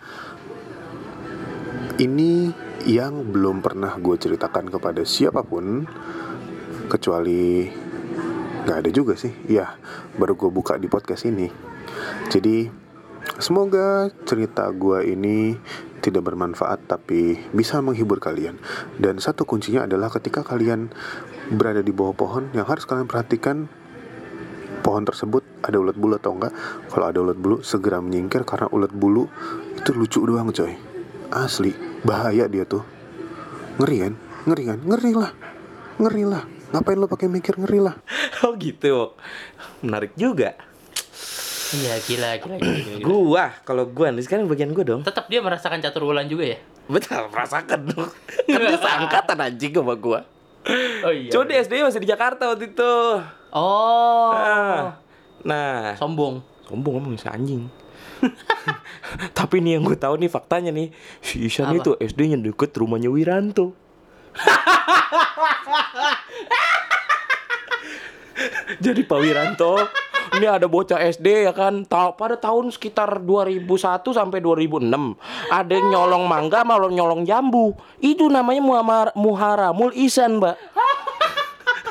[1.96, 2.53] ini
[2.85, 5.88] yang belum pernah gue ceritakan kepada siapa pun
[6.92, 7.64] kecuali
[8.68, 9.33] nggak ada juga sih.
[9.48, 9.72] Ya
[10.20, 11.48] baru gue buka di podcast ini.
[12.29, 12.68] Jadi
[13.40, 15.57] semoga cerita gue ini
[16.03, 18.59] tidak bermanfaat tapi bisa menghibur kalian.
[18.98, 20.90] Dan satu kuncinya adalah ketika kalian
[21.50, 23.66] berada di bawah pohon yang harus kalian perhatikan
[24.87, 26.52] pohon tersebut ada ulat bulu atau enggak
[26.90, 29.26] kalau ada ulat bulu segera menyingkir karena ulat bulu
[29.74, 30.74] itu lucu doang coy
[31.33, 31.74] asli
[32.07, 32.83] bahaya dia tuh
[33.83, 34.14] ngeri kan
[34.46, 35.33] ngeri kan ngeri lah
[35.98, 36.42] ngeri lah
[36.74, 37.94] ngapain lo pakai mikir ngeri lah
[38.42, 39.14] Oh gitu.
[39.87, 40.59] Menarik juga.
[41.72, 42.59] Iya gila gila gila.
[42.59, 43.05] gila, gila.
[43.09, 45.02] Gua, kalau gua nih sekarang bagian gua dong.
[45.07, 46.59] Tetap dia merasakan catur bulan juga ya?
[46.90, 48.11] Betul, merasakan dong.
[48.50, 50.26] Kan dia seangkatan anjing sama gua.
[51.07, 51.31] Oh iya.
[51.35, 52.94] Cuma di SD masih di Jakarta waktu itu.
[53.53, 54.31] Oh.
[54.33, 54.96] Nah,
[55.42, 56.40] nah Sombong.
[56.62, 57.66] sombong emang si anjing.
[59.38, 61.83] Tapi nih yang gue tahu nih faktanya nih, si Isan Apa?
[61.83, 63.75] itu SD-nya deket rumahnya Wiranto.
[68.83, 69.77] Jadi Pak Wiranto,
[70.36, 73.68] ini ada bocah SD ya kan, ta- pada tahun sekitar 2001
[74.12, 74.88] sampai 2006
[75.52, 77.76] ada yang nyolong mangga malah nyolong jambu.
[78.00, 80.56] Itu namanya muhamar, muharamul isan, Mbak.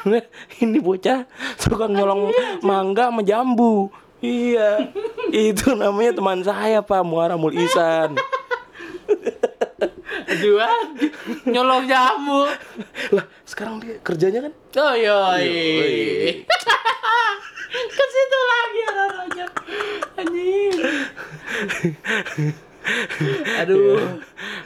[0.66, 1.30] ini bocah
[1.62, 2.34] suka nyolong
[2.66, 3.94] mangga sama jambu.
[4.22, 4.94] Iya.
[5.34, 8.14] Itu namanya teman saya Pak Muaramul Isan.
[10.32, 10.78] Jual
[11.54, 12.46] nyolong jamu.
[13.12, 14.54] lah sekarang dia kerjanya kan?
[14.78, 15.20] Oh iya.
[17.88, 19.46] Ke situ lagi arahnya.
[20.16, 20.74] Anjing.
[23.58, 24.00] Aduh.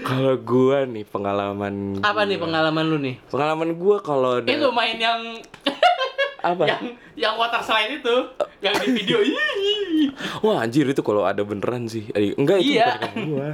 [0.01, 3.15] Kalau gua nih pengalaman Apa nih pengalaman lu nih?
[3.28, 5.19] pengalaman gua kalau ada- Itu main yang
[6.39, 6.63] apa?
[6.69, 6.82] yang
[7.15, 8.15] yang water slide itu,
[8.60, 9.17] yang di video.
[10.39, 12.08] Wah anjir itu kalau ada beneran sih.
[12.12, 12.86] Eh, enggak itu Iya.
[12.88, 13.49] bukan kampung gua.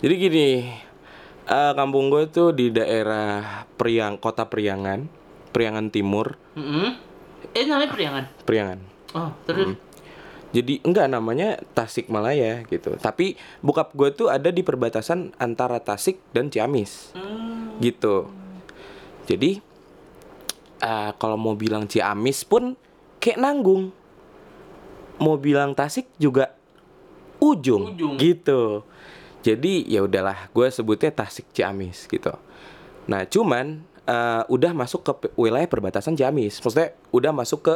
[0.00, 0.48] Jadi gini,
[1.44, 5.04] eh, kampung gue tuh di daerah Priang, kota Priangan,
[5.50, 6.96] Priangan Timur, Mm-mm.
[7.50, 8.24] Eh namanya Priangan.
[8.42, 8.78] Priangan.
[9.14, 9.74] Oh, terus
[10.50, 12.98] Jadi enggak namanya Tasikmalaya gitu.
[12.98, 17.14] Tapi bokap gue tuh ada di perbatasan antara Tasik dan Ciamis.
[17.14, 17.78] Hmm.
[17.78, 18.26] Gitu.
[19.30, 19.62] Jadi
[20.82, 22.74] eh, kalau mau bilang Ciamis pun
[23.22, 23.94] kayak nanggung.
[25.22, 26.50] Mau bilang Tasik juga
[27.38, 28.14] ujung, Ujung.
[28.18, 28.82] gitu.
[29.46, 32.34] Jadi ya udahlah, gue sebutnya Tasik Ciamis gitu.
[33.06, 36.58] Nah, cuman eh, udah masuk ke wilayah perbatasan Ciamis.
[36.58, 37.74] Maksudnya udah masuk ke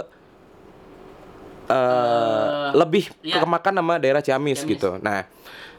[1.69, 3.41] eh, lebih iya.
[3.41, 4.73] kemakan nama daerah Ciamis, Ciamis.
[4.77, 4.91] gitu.
[5.01, 5.25] Nah,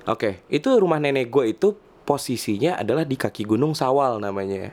[0.05, 1.73] oke, itu rumah nenek gue itu
[2.05, 4.71] posisinya adalah di kaki Gunung Sawal namanya.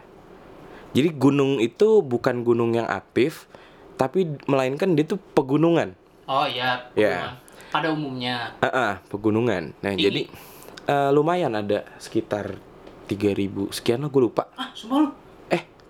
[0.92, 3.48] Jadi gunung itu bukan gunung yang aktif,
[3.96, 5.96] tapi melainkan dia tuh pegunungan.
[6.28, 7.32] Oh iya, Ya.
[7.32, 7.32] pegunungan.
[7.72, 8.36] pada umumnya.
[8.60, 9.72] Ah, ah, pegunungan.
[9.80, 10.04] Nah, Tinggi.
[10.04, 10.22] jadi
[10.84, 12.60] eh, lumayan ada sekitar
[13.08, 14.52] 3000 sekian lah gue lupa.
[14.60, 14.68] Ah,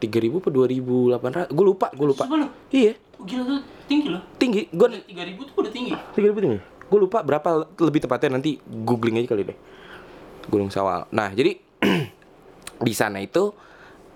[0.03, 0.41] sumpah lu.
[0.41, 1.55] Eh, 3000 apa 2800?
[1.55, 2.25] Gue lupa, gue lupa.
[2.27, 2.51] Sumpah.
[2.73, 4.23] Iya, Oh, Gila tuh tinggi loh.
[4.35, 4.67] tinggi.
[4.75, 5.93] Gue 3000 tuh udah tinggi.
[5.95, 6.59] 3000 tinggi.
[6.91, 9.59] Gue lupa berapa lebih tepatnya nanti googling aja kali deh.
[10.51, 11.07] Gunung Sawal.
[11.15, 11.55] Nah, jadi
[12.87, 13.55] di sana itu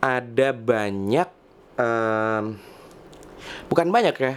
[0.03, 1.29] ada banyak
[1.79, 2.45] em,
[3.71, 4.35] bukan banyak ya.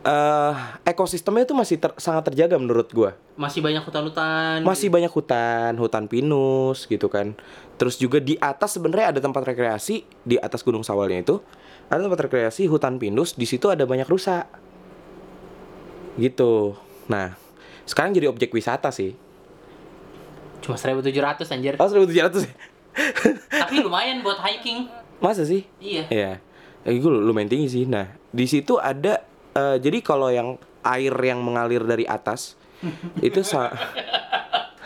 [0.00, 0.54] Eh
[0.88, 3.12] ekosistemnya itu masih ter- sangat terjaga menurut gua.
[3.36, 4.64] Masih banyak hutan-hutan.
[4.64, 7.36] Masih banyak hutan, hutan pinus gitu kan.
[7.76, 11.36] Terus juga di atas sebenarnya ada tempat rekreasi di atas Gunung Sawalnya itu.
[11.92, 14.48] Ada tempat rekreasi hutan pinus, di situ ada banyak rusa.
[16.16, 16.76] Gitu.
[17.08, 17.36] Nah,
[17.84, 19.16] sekarang jadi objek wisata sih.
[20.60, 21.74] Cuma 1700 anjir.
[21.80, 22.52] Oh, 1700 ya?
[23.48, 24.88] Tapi lumayan buat hiking.
[25.20, 25.64] Masa sih?
[25.80, 26.04] Iya.
[26.08, 26.32] Iya.
[26.84, 27.84] Eh, gue lumayan tinggi sih.
[27.84, 32.56] Nah, di situ ada eh, jadi kalau yang air yang mengalir dari atas
[33.26, 33.72] itu sa-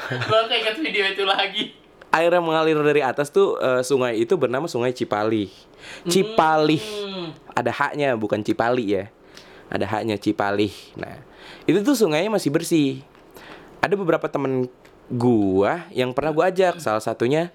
[0.05, 1.73] Gua keinget video itu lagi.
[2.11, 5.51] air yang mengalir dari atas tuh eh, sungai itu bernama Sungai Cipali.
[6.05, 6.79] Cipali.
[6.79, 7.33] Hmm.
[7.51, 9.11] Ada haknya bukan Cipali ya.
[9.67, 10.71] Ada haknya Cipali.
[10.95, 11.19] Nah,
[11.65, 13.03] itu tuh sungainya masih bersih.
[13.81, 14.71] Ada beberapa temen
[15.09, 17.51] gua yang pernah gua ajak, salah satunya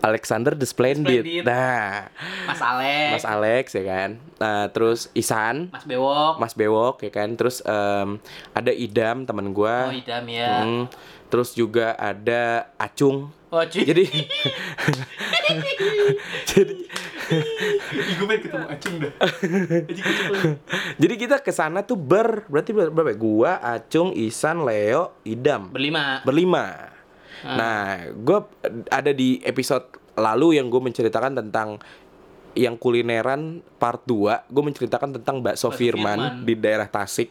[0.00, 1.22] Alexander the Splendid.
[1.22, 1.44] Splendid.
[1.44, 2.08] Nah,
[2.44, 4.08] Mas Alex, Mas Alex ya kan.
[4.36, 6.34] Nah, terus Isan, Mas Bewok.
[6.36, 7.28] Mas Bewok ya kan.
[7.34, 8.16] Terus em,
[8.50, 9.88] ada Idam teman gua.
[9.88, 10.64] Oh, Idam ya.
[10.64, 10.82] Hmm,
[11.28, 13.28] terus juga ada Acung.
[13.50, 13.82] Oh, cuy.
[13.82, 14.04] Jadi
[16.50, 16.74] jadi
[17.90, 19.12] gue pengen ketemu Acung dah.
[20.96, 23.12] jadi kita ke sana tuh ber berarti ber- berapa?
[23.12, 25.70] Gua, Acung, Isan, Leo, Idam.
[25.70, 26.22] Berlima.
[26.22, 26.94] Berlima.
[27.42, 28.38] Nah, gue
[28.88, 31.80] ada di episode lalu yang gue menceritakan tentang
[32.52, 36.42] yang kulineran part 2 Gue menceritakan tentang bakso Bakso Firman, Firman.
[36.42, 37.30] di daerah Tasik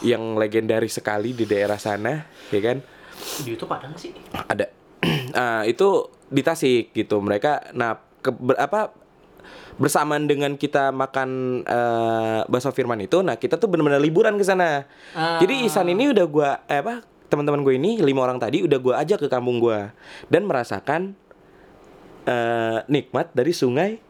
[0.00, 2.78] Yang legendaris sekali di daerah sana Ya kan
[3.42, 4.14] Di YouTube ada nggak sih?
[4.30, 4.66] Ada
[5.34, 8.94] Ah, Itu di Tasik gitu Mereka, nah ke, ber- apa
[9.78, 14.90] bersamaan dengan kita makan eh, bakso Firman itu, nah kita tuh benar-benar liburan ke sana.
[15.14, 15.38] Ah.
[15.38, 18.94] Jadi Isan ini udah gua eh, apa teman-teman gue ini lima orang tadi udah gua
[19.04, 19.92] ajak ke kampung gua
[20.32, 21.12] dan merasakan
[22.24, 24.00] eh, nikmat dari sungai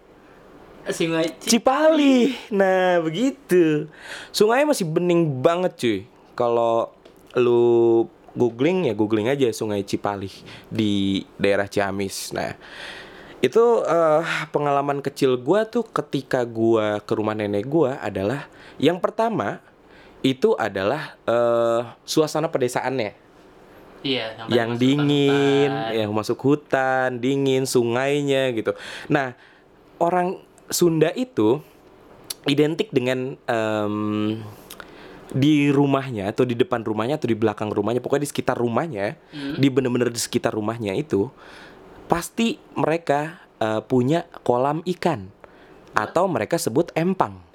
[0.88, 2.32] Sungai Ci- Cipali.
[2.48, 3.92] Nah begitu.
[4.32, 5.98] Sungainya masih bening banget cuy.
[6.32, 6.96] Kalau
[7.36, 10.32] lu googling ya googling aja Sungai Cipali
[10.72, 12.32] di daerah Ciamis.
[12.32, 12.56] Nah
[13.44, 18.48] itu eh, pengalaman kecil gua tuh ketika gua ke rumah nenek gua adalah
[18.80, 19.60] yang pertama
[20.22, 23.28] itu adalah eh, suasana pedesaannya
[23.98, 25.98] Iya, yang masuk dingin, hutan-hutan.
[25.98, 28.70] yang masuk hutan, dingin, sungainya gitu.
[29.10, 29.34] Nah,
[29.98, 30.38] orang
[30.70, 31.58] Sunda itu
[32.46, 33.94] identik dengan em,
[35.34, 39.66] di rumahnya atau di depan rumahnya atau di belakang rumahnya, pokoknya di sekitar rumahnya, di
[39.66, 41.28] bener-bener di sekitar rumahnya itu
[42.06, 45.26] pasti mereka eh, punya kolam ikan
[45.92, 47.47] atau mereka sebut empang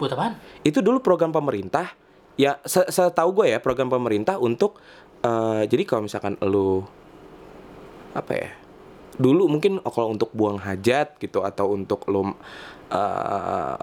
[0.00, 0.32] Buat apaan?
[0.60, 1.92] itu dulu program pemerintah
[2.34, 4.80] ya se- setahu gue ya program pemerintah untuk
[5.20, 6.80] eh, jadi kalau misalkan lu
[8.10, 8.50] apa ya
[9.14, 12.32] dulu mungkin kalau untuk buang hajat gitu atau untuk lu
[12.88, 13.76] eh,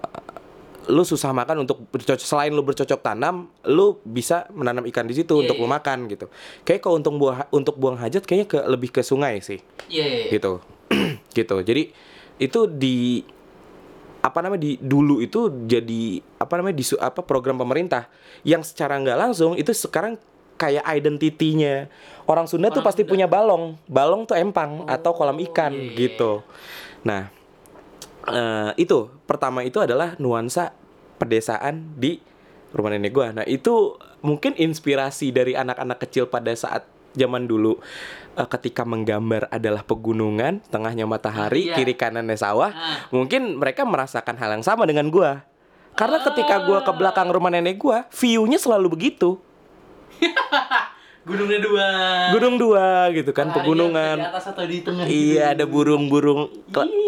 [0.88, 5.36] lu susah makan untuk bercocok selain lu bercocok tanam, lu bisa menanam ikan di situ
[5.36, 5.76] Iya, untuk lu iya.
[5.76, 6.32] makan gitu.
[6.64, 9.60] Kayak kalau untuk buang untuk buang hajat kayaknya ke lebih ke sungai sih
[9.92, 10.32] Iya, iya, iya.
[10.32, 10.64] gitu
[11.38, 11.92] gitu jadi
[12.40, 13.20] itu di
[14.22, 18.10] apa namanya di dulu itu jadi apa namanya di apa program pemerintah.
[18.42, 20.18] Yang secara nggak langsung itu sekarang
[20.58, 21.86] kayak identitinya.
[22.26, 23.12] Orang Sunda tuh Orang pasti Sunda.
[23.14, 23.78] punya balong.
[23.88, 26.42] Balong tuh empang atau kolam ikan iya, iya, gitu.
[27.06, 27.30] Nah
[28.28, 30.74] eh, itu pertama itu adalah nuansa
[31.22, 32.20] pedesaan di
[32.74, 33.32] rumah nenek gua.
[33.32, 33.96] Nah itu
[34.26, 36.84] mungkin inspirasi dari anak-anak kecil pada saat
[37.14, 37.80] zaman dulu
[38.34, 41.76] eh, ketika menggambar adalah pegunungan tengahnya matahari Iya.
[41.76, 43.08] kiri kanannya sawah Ah.
[43.10, 45.46] mungkin mereka merasakan hal yang sama dengan gua
[45.94, 49.38] karena ketika gua ke belakang rumah nenek gua view-nya selalu begitu
[51.28, 51.88] Gunungnya dua.
[52.32, 55.04] gunung dua gitu kan Matahari pegunungan yang Di atas atau di tengah.
[55.04, 56.48] Iya ada burung-burung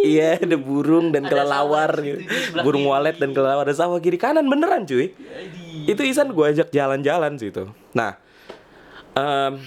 [0.03, 2.19] Iya ada burung dan Ada kelelawar gitu.
[2.19, 2.91] di Burung kiri.
[2.91, 5.87] walet dan kelelawar Ada sawah kiri kanan beneran cuy Jadi.
[5.87, 8.19] Itu Isan gue ajak jalan-jalan situ Nah
[9.15, 9.63] em,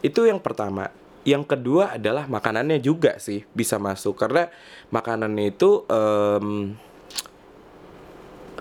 [0.00, 0.88] Itu yang pertama
[1.22, 4.48] Yang kedua adalah makanannya juga sih Bisa masuk Karena
[4.92, 6.76] makanannya itu em,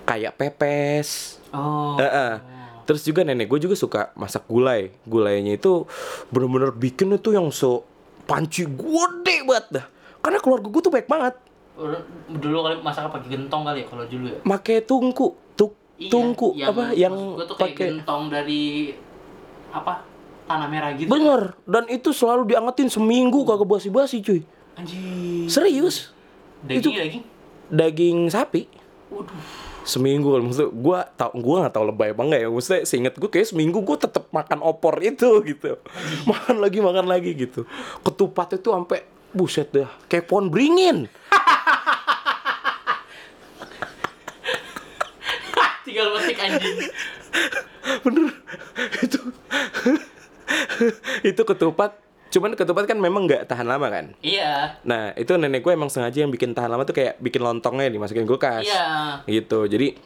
[0.03, 1.97] Kayak pepes Oh.
[1.97, 2.33] Eh, eh.
[2.85, 4.89] Terus juga nenek gue juga suka masak gulai.
[5.05, 5.85] Gulainya itu
[6.33, 7.85] bener-bener bikinnya tuh yang so
[8.25, 9.85] panci gede banget dah.
[10.25, 11.37] Karena keluarga gue tuh baik banget.
[12.33, 14.39] Dulu kali masak pakai gentong kali ya kalau dulu ya.
[14.41, 17.13] Make tungku, tuk, Iya, tungku apa yang
[17.45, 18.93] tuh kayak pakai gentong dari
[19.69, 20.01] apa
[20.49, 21.05] tanah merah gitu.
[21.07, 24.41] Bener, dan itu selalu diangetin seminggu kagak basi-basi cuy.
[24.73, 25.45] Anjir.
[25.45, 26.09] Serius,
[26.61, 27.23] Daging itu- daging.
[27.69, 28.65] daging sapi
[29.07, 29.29] Waduh.
[29.81, 33.45] seminggu maksud gua tau gua nggak tahu lebay apa enggak ya maksudnya seinget gue kayak
[33.47, 35.77] seminggu gue tetap makan opor itu gitu
[36.25, 37.69] makan lagi makan lagi gitu
[38.01, 41.05] ketupat itu sampai buset dah kayak pohon beringin
[45.81, 46.77] Tinggal metik anjing.
[47.99, 48.29] bener
[48.99, 49.19] itu
[51.29, 51.95] itu ketupat
[52.29, 54.77] cuman ketupat kan memang nggak tahan lama kan Iya.
[54.83, 58.23] nah itu nenek gue emang sengaja yang bikin tahan lama tuh kayak bikin lontongnya dimasukin
[58.23, 59.25] kulkas Iya.
[59.25, 59.97] gitu jadi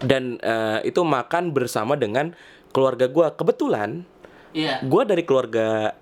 [0.00, 2.32] dan eh, itu makan bersama dengan
[2.70, 4.08] keluarga gua kebetulan
[4.50, 4.80] Iya.
[4.82, 5.92] gua dari keluarga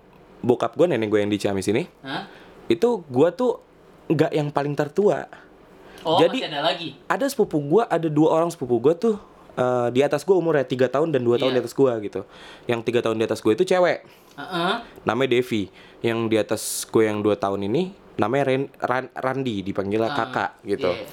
[0.41, 2.31] bokap gue nenek gue yang di Ciamis ini Hah?
[2.67, 3.59] itu gua tuh
[4.07, 5.27] nggak yang paling tertua
[6.01, 6.89] Oh, Jadi- masih ada lagi.
[7.05, 9.21] ada sepupu gua ada dua orang sepupu gua tuh
[9.61, 11.57] eh, di atas gua umurnya tiga tahun dan dua tahun Iya.
[11.57, 12.25] di atas gua gitu
[12.65, 14.03] yang tiga tahun di atas gua itu cewek
[14.35, 14.73] Heeh.
[15.05, 15.69] namanya Devi
[16.01, 20.51] yang di atas gue yang dua tahun ini namanya Ren, Ran- Randi dipanggilnya Ah, kakak
[20.65, 21.05] gitu iya.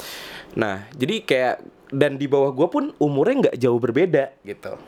[0.55, 1.55] nah jadi kayak
[1.87, 4.79] dan di bawah gue pun umurnya nggak jauh berbeda gitu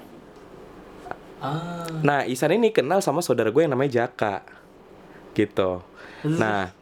[1.39, 1.88] Ah.
[1.99, 4.43] nah Isan ini kenal sama saudara gue yang namanya Jaka
[5.32, 5.80] gitu
[6.22, 6.76] nah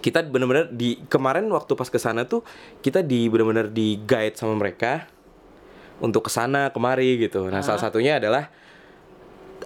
[0.00, 2.40] kita bener-bener di kemarin waktu pas ke sana tuh
[2.80, 5.04] kita di bener-bener di guide sama mereka
[5.98, 8.50] untuk ke sana kemari gitu nah salah satunya adalah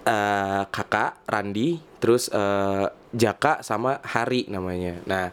[0.03, 4.99] eh, kakak Randi, terus eh, Jaka sama Hari namanya.
[5.05, 5.29] Nah,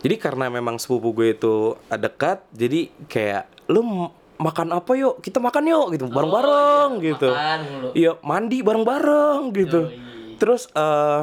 [0.00, 4.08] jadi karena memang sepupu gue itu dekat, jadi kayak lu
[4.40, 5.20] makan apa yuk?
[5.20, 7.28] Kita makan yuk gitu, bareng-bareng iya, gitu.
[7.92, 9.80] Iya, mandi bareng-bareng gitu.
[9.90, 10.38] Yoi.
[10.40, 11.20] Terus eh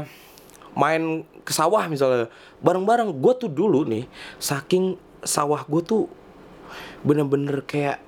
[0.78, 2.30] main ke sawah misalnya,
[2.62, 3.10] bareng-bareng.
[3.18, 4.06] Gue tuh dulu nih,
[4.38, 6.04] saking sawah gue tuh
[7.02, 8.04] bener-bener kayak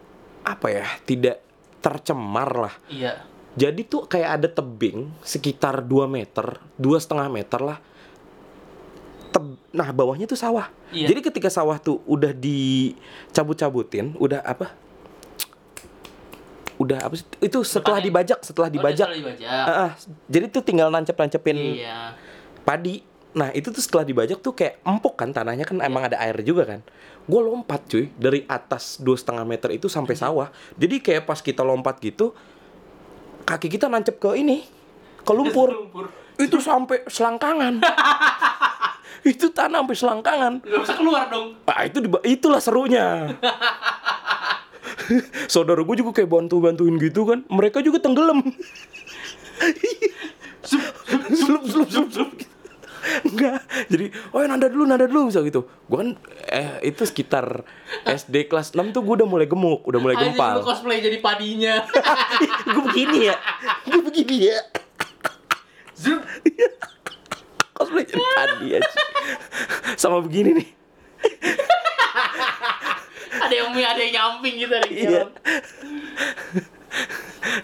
[0.49, 0.85] apa ya?
[1.01, 1.35] Tidak
[1.79, 2.73] tercemar lah.
[2.89, 3.21] Iya.
[3.53, 7.77] Jadi tuh kayak ada tebing sekitar 2 meter, dua setengah meter lah.
[9.29, 10.69] Teb- nah bawahnya tuh sawah.
[10.89, 11.11] Iya.
[11.11, 14.73] Jadi ketika sawah tuh udah dicabut-cabutin, udah apa?
[16.79, 17.27] Udah apa sih?
[17.43, 19.07] Itu setelah dibajak, setelah Oh, dibajak.
[19.11, 19.49] selalu dibajak.
[19.51, 19.91] Ah, ah.
[20.31, 22.15] jadi tuh tinggal nancep-nancepin Iya.
[22.63, 23.03] padi.
[23.29, 26.63] Nah itu tuh setelah dibajak tuh kayak empuk kan tanahnya kan emang ada air juga
[26.65, 26.81] kan.
[27.25, 30.49] Gue lompat cuy dari atas dua setengah meter itu sampai sawah.
[30.79, 32.33] Jadi kayak pas kita lompat gitu,
[33.45, 34.65] kaki kita nancep ke ini,
[35.21, 35.73] ke lumpur.
[35.73, 36.05] Lumpur.
[36.39, 37.83] itu sampai selangkangan.
[39.31, 40.53] itu tanah sampai selangkangan.
[40.63, 41.59] Gak bisa keluar dong.
[41.67, 43.27] Ah itu itulah serunya.
[45.53, 47.43] Saudara gue juga kayak bantu-bantuin gitu kan.
[47.51, 48.39] Mereka juga tenggelam.
[50.63, 52.31] Slup, slup, slup, slup.
[53.25, 53.61] Enggak.
[53.89, 55.65] Jadi, oh nanda dulu, nanda dulu bisa gitu.
[55.89, 56.09] Gue kan
[56.49, 57.63] eh itu sekitar
[58.05, 60.61] SD kelas 6 tuh gue udah mulai gemuk, udah mulai gempal.
[60.61, 61.83] cosplay jadi padinya.
[62.73, 63.35] gue begini ya.
[63.87, 64.59] Gue begini ya.
[65.97, 66.21] Zup.
[67.75, 68.91] Cosplay jadi padi aja.
[69.95, 70.69] Sama begini nih.
[73.39, 75.21] ada yang ada yang nyamping gitu ada yang Iya.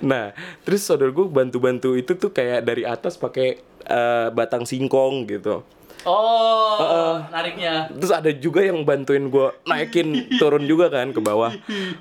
[0.02, 0.32] Nah,
[0.64, 5.62] terus saudara gue bantu-bantu itu tuh kayak dari atas pakai eh, batang singkong gitu.
[6.06, 7.90] Oh, nariknya.
[7.90, 11.50] Terus ada juga yang bantuin gue naikin turun juga kan ke bawah.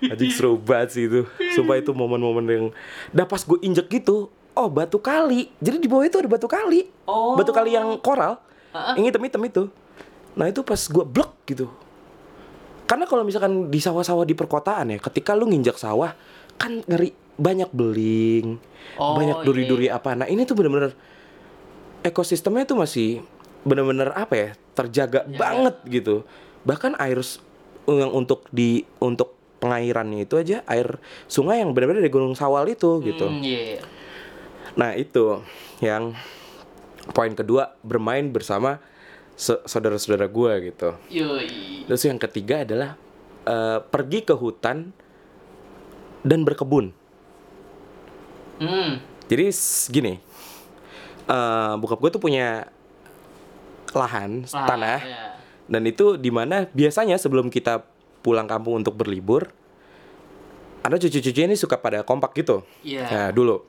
[0.05, 1.25] Anjing seru banget sih itu.
[1.57, 2.67] Sumpah itu momen-momen yang
[3.17, 4.29] dah pas gue injek gitu.
[4.53, 5.49] Oh batu kali.
[5.57, 6.85] Jadi di bawah itu ada batu kali.
[7.09, 7.33] Oh.
[7.33, 8.45] Batu kali yang koral.
[8.77, 8.93] Ah.
[8.93, 9.63] Yang hitam-hitam itu.
[10.37, 11.73] Nah itu pas gue blok gitu.
[12.85, 16.13] Karena kalau misalkan di sawah-sawah di perkotaan ya, ketika lu nginjak sawah
[16.61, 18.61] kan ngeri banyak beling,
[19.01, 20.13] Oh, banyak iya, duri-duri apa.
[20.15, 20.93] Nah ini tuh bener-bener
[22.05, 23.25] ekosistemnya tuh masih
[23.65, 26.29] bener-bener apa ya terjaga banget gitu.
[26.69, 27.25] Bahkan air
[27.89, 33.01] yang untuk di untuk pengairannya itu aja air sungai yang benar-benar dari Gunung Sawal itu
[33.01, 33.27] gitu.
[33.27, 33.81] Hmm, iya.
[34.77, 35.41] Nah itu
[35.81, 36.13] yang
[37.17, 38.81] poin kedua bermain bersama
[39.41, 40.93] saudara-saudara gua gitu.
[41.09, 41.89] Yoi.
[41.89, 43.01] Terus yang ketiga adalah
[43.49, 44.93] eh, pergi ke hutan
[46.25, 46.93] dan berkebun.
[48.61, 49.03] Hmm.
[49.25, 49.51] Jadi
[49.91, 50.21] gini,
[51.25, 52.69] eh bokap gue tuh punya
[53.95, 55.23] lahan Ah, tanah iya.
[55.71, 57.87] dan itu di mana biasanya sebelum kita
[58.21, 59.53] pulang kampung untuk berlibur,
[60.81, 62.65] ada cucu-cucu ini suka pada kompak gitu.
[62.83, 63.05] Iya.
[63.07, 63.63] Nah dulu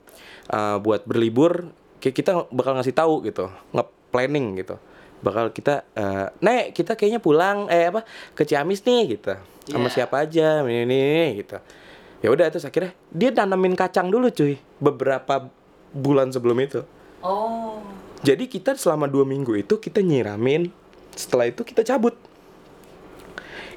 [0.49, 4.76] eh, buat berlibur kita bakal ngasih tahu gitu, nge-planning gitu.
[5.22, 8.01] Bakal kita eh, Nek, kita kayaknya pulang eh apa
[8.34, 9.36] ke Ciamis nih gitu.
[9.66, 9.93] Sama Iya.
[9.93, 11.58] siapa aja ini, ini, ini gitu.
[12.22, 15.49] Ya udah terus akhirnya dia tanamin kacang dulu cuy beberapa
[15.91, 16.82] bulan sebelum itu.
[17.26, 17.82] Oh.
[18.22, 20.70] Jadi kita selama dua minggu itu kita nyiramin,
[21.14, 22.14] setelah itu kita cabut.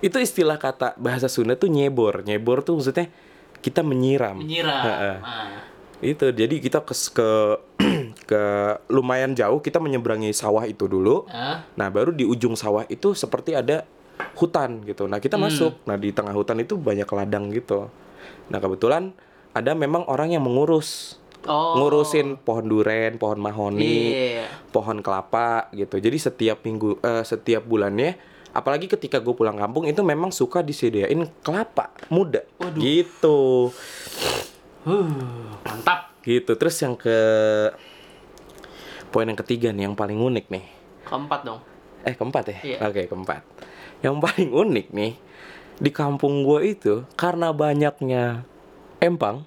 [0.05, 2.23] Itu istilah kata bahasa Sunda tuh nyebor.
[2.23, 3.11] Nyebor tuh maksudnya
[3.65, 4.39] kita menyiram.
[4.39, 4.83] Menyiram.
[4.85, 5.17] Heeh.
[5.25, 5.61] Ah.
[5.99, 7.29] Itu jadi kita ke ke
[8.31, 8.43] ke
[8.93, 11.27] lumayan jauh kita menyeberangi sawah itu dulu.
[11.27, 11.67] Ah.
[11.75, 13.83] Nah, baru di ujung sawah itu seperti ada
[14.39, 15.11] hutan gitu.
[15.11, 15.83] Nah, kita masuk.
[15.83, 17.91] Nah, di tengah hutan itu banyak ladang gitu.
[18.49, 19.11] Nah, kebetulan
[19.51, 21.79] ada memang orang yang mengurus Oh.
[21.79, 24.47] ngurusin pohon duren, pohon mahoni, Iya.
[24.69, 25.97] pohon kelapa gitu.
[25.97, 28.19] Jadi setiap minggu, eh, setiap bulannya,
[28.51, 32.81] apalagi ketika gue pulang kampung itu memang suka disediain kelapa muda, Waduh.
[32.81, 33.41] gitu,
[34.83, 35.09] Huh,
[35.63, 36.17] mantap.
[36.21, 36.53] gitu.
[36.53, 37.17] Terus yang ke
[39.09, 40.65] poin yang ketiga nih, yang paling unik nih.
[41.05, 41.61] Keempat dong.
[42.03, 42.59] Eh keempat ya?
[42.63, 42.79] Iya.
[42.85, 43.43] Oke keempat.
[44.01, 45.13] Yang paling unik nih
[45.79, 48.45] di kampung gue itu karena banyaknya
[48.99, 49.47] empang,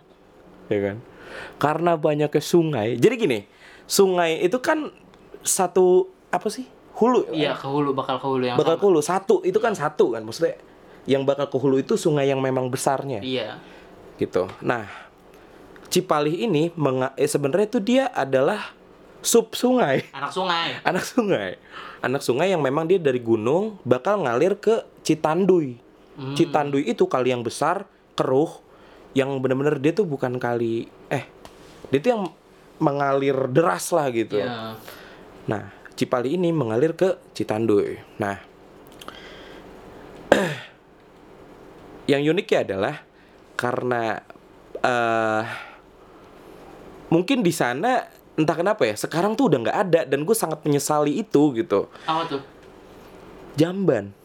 [0.68, 0.98] ya kan?
[1.58, 2.96] Karena banyaknya sungai.
[2.96, 3.40] Jadi gini,
[3.84, 4.90] sungai itu kan
[5.40, 6.66] satu apa sih?
[6.94, 7.32] Hulu.
[7.32, 8.88] Iya, ke hulu bakal ke hulu yang bakal ke sama.
[8.88, 10.60] hulu satu itu kan satu kan maksudnya
[11.04, 13.58] yang bakal ke hulu itu sungai yang memang besarnya Iya.
[14.16, 14.46] gitu.
[14.62, 14.86] Nah,
[15.88, 18.72] Cipalih ini menga- eh, sebenarnya itu dia adalah
[19.20, 20.68] sub sungai Anak sungai.
[20.90, 21.50] anak sungai
[22.00, 25.78] anak sungai yang memang dia dari gunung bakal ngalir ke Citanduy
[26.12, 26.36] Hmm.
[26.36, 28.52] Citanduy itu kali yang besar keruh
[29.14, 30.92] yang bener-bener dia tuh bukan kali
[31.92, 32.24] dia tuh yang
[32.80, 34.80] mengalir deras lah gitu Iya.
[35.46, 35.64] nah
[35.94, 38.40] Cipali ini mengalir ke Citanduy nah
[42.12, 42.96] yang uniknya adalah
[43.54, 44.18] karena
[44.82, 45.44] eh
[47.12, 51.20] mungkin di sana entah kenapa ya sekarang tuh udah nggak ada dan gue sangat menyesali
[51.20, 52.42] itu gitu Apa tuh?
[53.54, 54.16] jamban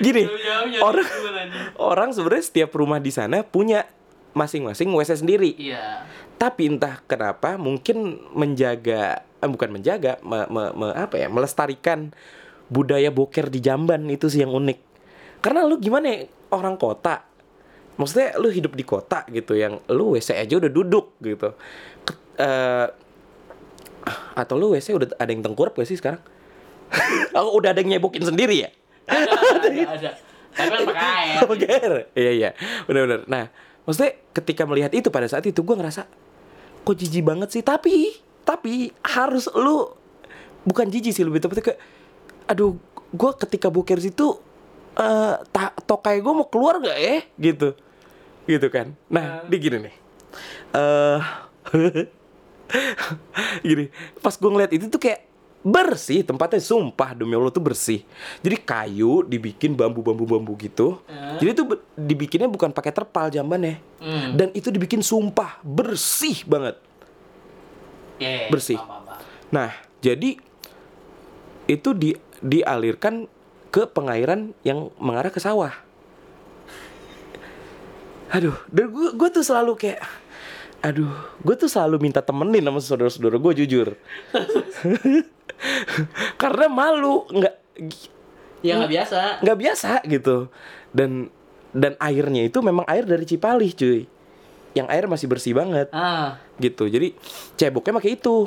[0.00, 0.24] gini
[0.80, 1.08] orang
[1.76, 3.84] orang sebenarnya setiap rumah di sana punya
[4.30, 5.58] masing-masing WC sendiri.
[5.58, 6.06] Iya.
[6.38, 12.14] tapi entah kenapa mungkin menjaga eh, bukan menjaga me- me- me- apa ya melestarikan
[12.70, 14.78] budaya boker di jamban itu sih yang unik.
[15.42, 17.26] Karena lu gimana ya, orang kota
[17.98, 21.52] maksudnya lu hidup di kota gitu yang lu WC aja udah duduk gitu.
[22.06, 22.86] Ke- eh,
[24.32, 26.22] atau lu WC udah ada yang tengkurap gak sih sekarang?
[27.36, 28.70] Oh, udah ada yang nyebokin sendiri ya
[29.10, 30.10] Ada, ada, ada.
[30.50, 31.38] Tapi kan pakai air.
[31.46, 31.92] Pakai air.
[32.14, 32.50] Iya iya,
[32.86, 33.26] benar-benar.
[33.26, 33.50] Nah,
[33.86, 36.06] maksudnya ketika melihat itu pada saat itu gue ngerasa
[36.86, 37.62] kok jijik banget sih.
[37.66, 38.14] Tapi
[38.46, 39.94] tapi harus lu
[40.66, 41.80] bukan jijik sih lebih tepatnya kayak
[42.50, 42.74] aduh
[43.14, 44.38] gue ketika boker situ
[44.98, 47.68] eh tak tokai gue mau keluar nggak ya gitu
[48.50, 49.94] gitu kan nah dia gini nih
[50.74, 51.20] eh
[53.70, 53.84] gini
[54.18, 55.29] pas gue ngeliat itu tuh kayak
[55.60, 58.00] bersih tempatnya sumpah demi allah tuh bersih
[58.40, 61.04] jadi kayu dibikin bambu bambu bambu gitu
[61.36, 64.32] jadi tuh dibikinnya bukan pakai terpal jambannya Hmm.
[64.32, 66.80] dan itu dibikin sumpah bersih banget
[68.20, 68.76] Iya, Bersih.
[68.76, 69.24] paham, paham.
[69.48, 70.36] Nah, jadi
[71.64, 73.24] itu di dialirkan
[73.68, 75.72] ke pengairan yang mengarah ke sawah.
[78.28, 80.04] Aduh, dan gue gue tuh selalu kayak
[80.80, 81.08] aduh,
[81.40, 83.88] gue tuh selalu minta temenin sama saudara-saudara gue jujur.
[86.42, 87.54] Karena malu, nggak
[88.60, 89.20] Ya nggak biasa.
[89.40, 90.52] nggak biasa gitu.
[90.90, 91.32] Dan
[91.70, 94.04] dan airnya itu memang air dari Cipalih, cuy.
[94.70, 97.10] Yang air masih bersih banget Ah, gitu jadi
[97.56, 98.46] ceboknya pakai itu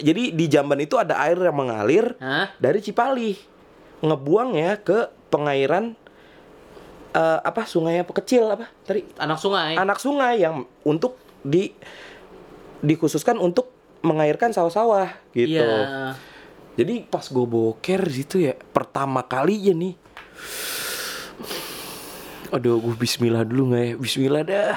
[0.00, 2.48] jadi di Jamban itu ada air yang mengalir Hah?
[2.56, 3.36] dari Cipali
[4.00, 4.98] ngebuangnya ke
[5.28, 5.92] pengairan
[7.12, 9.76] eh, apa sungai apa kecil apa tadi Anak sungai.
[9.76, 11.76] anak sungai yang untuk di
[12.80, 13.68] dikhususkan untuk
[14.00, 15.60] mengairkan sawah-sawah gitu.
[15.60, 16.16] Iya.
[16.80, 19.94] Jadi pas gue boker gitu ya pertama kalinya nih.
[22.50, 23.92] Aduh, gue bismillah dulu nggak ya?
[24.00, 24.76] Bismillah dah.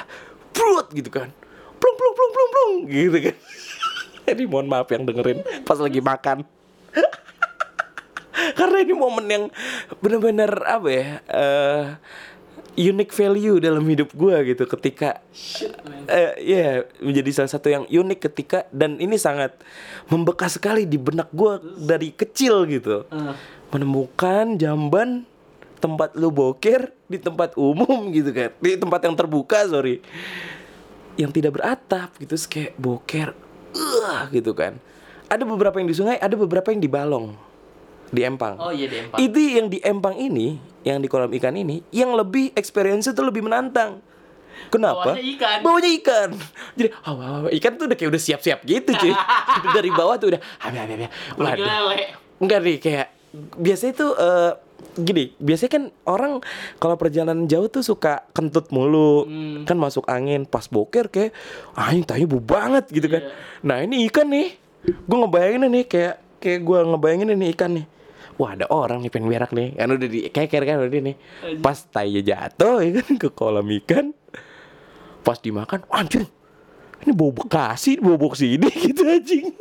[0.53, 1.31] Brut gitu kan.
[1.79, 3.35] Plung plung plung plung plung gitu kan.
[4.33, 6.47] Ini mohon maaf yang dengerin pas lagi makan.
[8.59, 9.43] Karena ini momen yang
[9.99, 11.07] benar-benar apa ya?
[11.27, 11.83] eh
[12.73, 15.21] unique value dalam hidup gua gitu ketika
[16.09, 19.53] eh ya menjadi salah satu yang unik ketika dan ini sangat
[20.09, 23.05] membekas sekali di benak gua dari kecil gitu.
[23.09, 23.35] Eh.
[23.73, 25.25] Menemukan jamban
[25.83, 28.55] tempat lu boker di tempat umum gitu kan.
[28.63, 29.99] Di tempat yang terbuka, sorry.
[31.19, 33.35] Yang tidak beratap gitu, kayak boker
[33.75, 34.79] uh, gitu kan.
[35.27, 37.35] Ada beberapa yang di sungai, ada beberapa yang di balong.
[38.09, 38.55] Di empang.
[38.59, 39.17] Oh iya di Empang.
[39.21, 43.45] Itu yang di empang ini, yang di kolam ikan ini, yang lebih experience itu lebih
[43.45, 44.03] menantang.
[44.69, 45.13] Kenapa?
[45.13, 45.57] Bawahnya ikan.
[45.65, 46.29] Bawahnya ikan.
[46.77, 49.13] Jadi, oh, wow, ikan tuh udah kayak udah siap-siap gitu, cuy.
[49.77, 51.09] Dari bawah tuh udah, habis, habis, habis.
[51.37, 51.65] Waduh.
[52.41, 53.07] Enggak nih, kayak
[53.57, 54.51] biasanya tuh eh,
[54.93, 56.31] gini, biasanya kan orang
[56.77, 59.65] kalau perjalanan jauh tuh suka kentut mulu, Hmm.
[59.65, 61.33] kan masuk angin, pas boker kayak
[61.73, 63.25] anjing tanya bu banget gitu kan.
[63.25, 63.33] Iya.
[63.65, 64.53] Nah ini ikan nih,
[64.85, 67.85] gue ngebayangin nih kayak kayak gue ngebayangin nih ikan nih.
[68.39, 71.15] Wah ada orang nih pengen berak nih, kan udah di keker kan udah nih.
[71.61, 74.13] Pas tainya jatuh ya kan ke kolam ikan,
[75.21, 76.25] pas dimakan, anjing
[77.03, 79.45] ini bau bekasi, bau bau sini gitu anjing.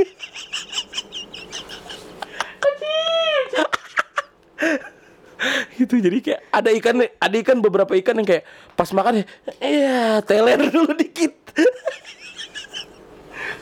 [5.74, 8.46] gitu jadi kayak ada ikan ada ikan beberapa ikan yang kayak
[8.78, 9.24] pas makan ya
[9.58, 11.34] iya teler dulu dikit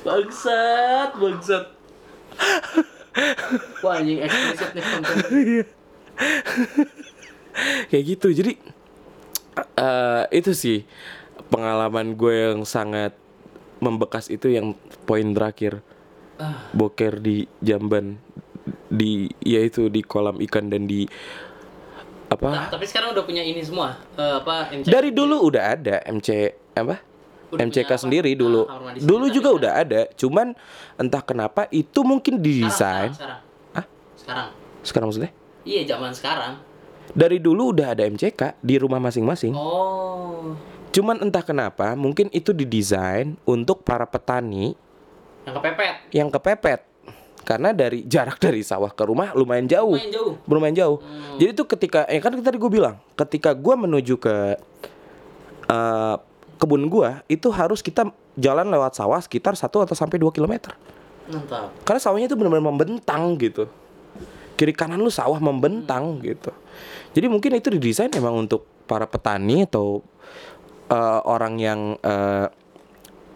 [0.01, 1.65] Bangsat, bangsat.
[3.85, 5.17] Wah anjing eksplisit nih konten.
[7.91, 8.53] kayak gitu jadi
[9.77, 10.79] eh itu sih
[11.51, 13.17] pengalaman gue yang sangat
[13.81, 14.77] membekas itu yang
[15.09, 15.83] poin terakhir
[16.73, 18.17] boker di jamban
[18.89, 21.05] di yaitu di kolam ikan dan di
[22.31, 23.99] Nah, apa tapi sekarang udah punya ini semua.
[24.15, 24.87] Eh, apa MC?
[24.87, 27.03] dari dulu udah ada MC apa
[27.51, 28.03] Udah MCK punya apa?
[28.03, 28.61] sendiri Ah, dulu
[28.97, 30.47] dulu sendiri, juga tapi udah ada cuman
[30.97, 33.41] entah kenapa itu mungkin Sekarang, didesain Sekarang,
[33.73, 33.85] Hah?
[33.85, 33.89] sekarang.
[34.15, 34.49] Sekarang.
[34.81, 36.53] sekarang maksudnya Iya zaman sekarang.
[37.11, 40.55] dari dulu udah ada MCK di rumah masing-masing Oh.
[40.91, 44.75] Cuman entah kenapa mungkin itu didesain untuk para petani
[45.41, 45.95] Yang kepepet.
[46.11, 46.81] yang kepepet
[47.41, 49.95] karena dari jarak dari sawah ke rumah lumayan jauh.
[49.95, 50.33] Lumayan jauh.
[50.45, 50.97] Lumayan jauh.
[50.99, 51.39] Hmm.
[51.39, 54.35] Jadi tuh ketika ya kan tadi gue bilang, ketika gua menuju ke
[55.67, 56.17] eh,
[56.61, 60.69] kebun gua itu harus kita jalan lewat sawah sekitar 1 atau sampai 2 km.
[61.33, 61.73] Mantap.
[61.89, 63.65] Karena sawahnya itu benar-benar membentang gitu.
[64.61, 66.53] Kiri kanan lu sawah membentang gitu.
[67.17, 70.05] Jadi mungkin itu didesain emang untuk para petani atau
[70.93, 72.47] eh, orang yang eh,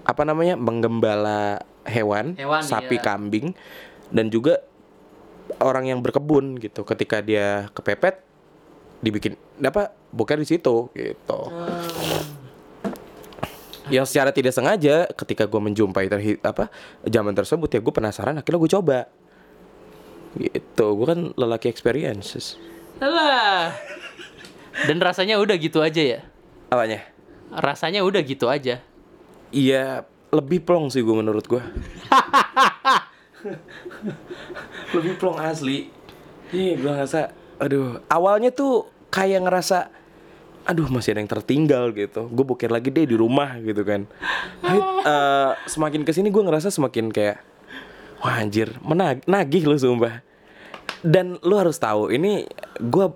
[0.05, 3.05] apa namanya menggembala hewan, Hewan, sapi, iya.
[3.05, 3.57] kambing
[4.13, 4.61] dan juga
[5.65, 6.85] orang yang berkebun gitu.
[6.85, 8.21] Ketika dia kepepet
[9.01, 11.41] dibikin apa boker di situ gitu.
[13.93, 16.73] Yang secara tidak sengaja ketika gue menjumpai terhi apa
[17.05, 18.99] zaman tersebut ya gue penasaran akhirnya gue coba
[20.35, 22.57] gitu gue kan lelaki experiences
[22.99, 23.75] Alah.
[24.87, 26.21] Dan rasanya udah gitu aja ya.
[26.67, 27.07] apanya
[27.55, 28.83] Rasanya udah gitu aja.
[29.55, 31.63] iya lebih plong sih gue menurut gue
[34.97, 35.93] lebih plong asli
[36.51, 37.31] iya gue ngerasa
[37.61, 39.93] aduh awalnya tuh kayak ngerasa
[40.65, 42.27] aduh masih ada yang tertinggal gitu.
[42.33, 44.09] Gue boker lagi deh di rumah gitu kan.
[44.65, 47.39] Tapi, eh, semakin ke sini gue ngerasa semakin kayak
[48.25, 50.25] wah anjir menag nagih lu sumpah.
[51.05, 52.49] Dan lu harus tahu ini
[52.81, 53.07] gue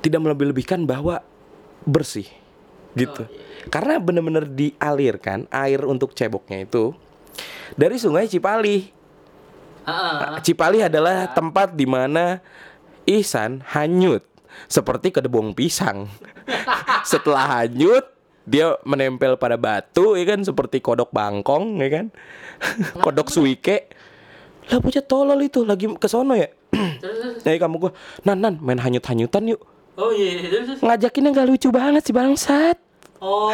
[0.00, 1.26] tidak melebih-lebihkan bahwa
[1.82, 2.30] bersih
[2.94, 3.26] gitu.
[3.66, 6.94] Karena bener-bener dialirkan air untuk ceboknya itu
[7.74, 8.94] dari sungai Cipali.
[9.86, 10.38] Heeh.
[10.46, 12.38] Cipali adalah tempat di mana
[13.06, 14.22] Ihsan hanyut
[14.64, 16.08] seperti kedebong pisang.
[17.04, 18.08] Setelah hanyut,
[18.46, 22.06] dia menempel pada batu, ya kan seperti kodok bangkong, ya kan?
[23.04, 23.90] kodok suike.
[24.66, 26.50] Lah bocah tolol itu lagi ke sono ya.
[27.46, 27.92] Nah, kamu gua,
[28.26, 29.62] "Nan, nan, main hanyut-hanyutan yuk."
[29.96, 30.82] Oh iya, iya, terus.
[30.82, 32.76] Ngajakinnya nggak lucu banget sih bangsat.
[33.16, 33.48] Oh,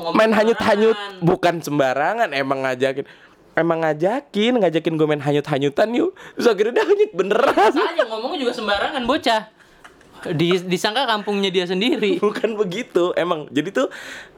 [0.00, 3.04] ngomong Main hanyut-hanyut bukan sembarangan, emang ngajakin.
[3.52, 6.16] Emang ngajakin, ngajakin gue main hanyut-hanyutan yuk.
[6.40, 7.72] Terus akhirnya dia hanyut beneran.
[7.76, 9.42] Saja ngomongnya juga sembarangan bocah.
[10.30, 12.18] Di, disangka kampungnya dia sendiri.
[12.24, 13.10] bukan begitu.
[13.18, 13.88] Emang jadi tuh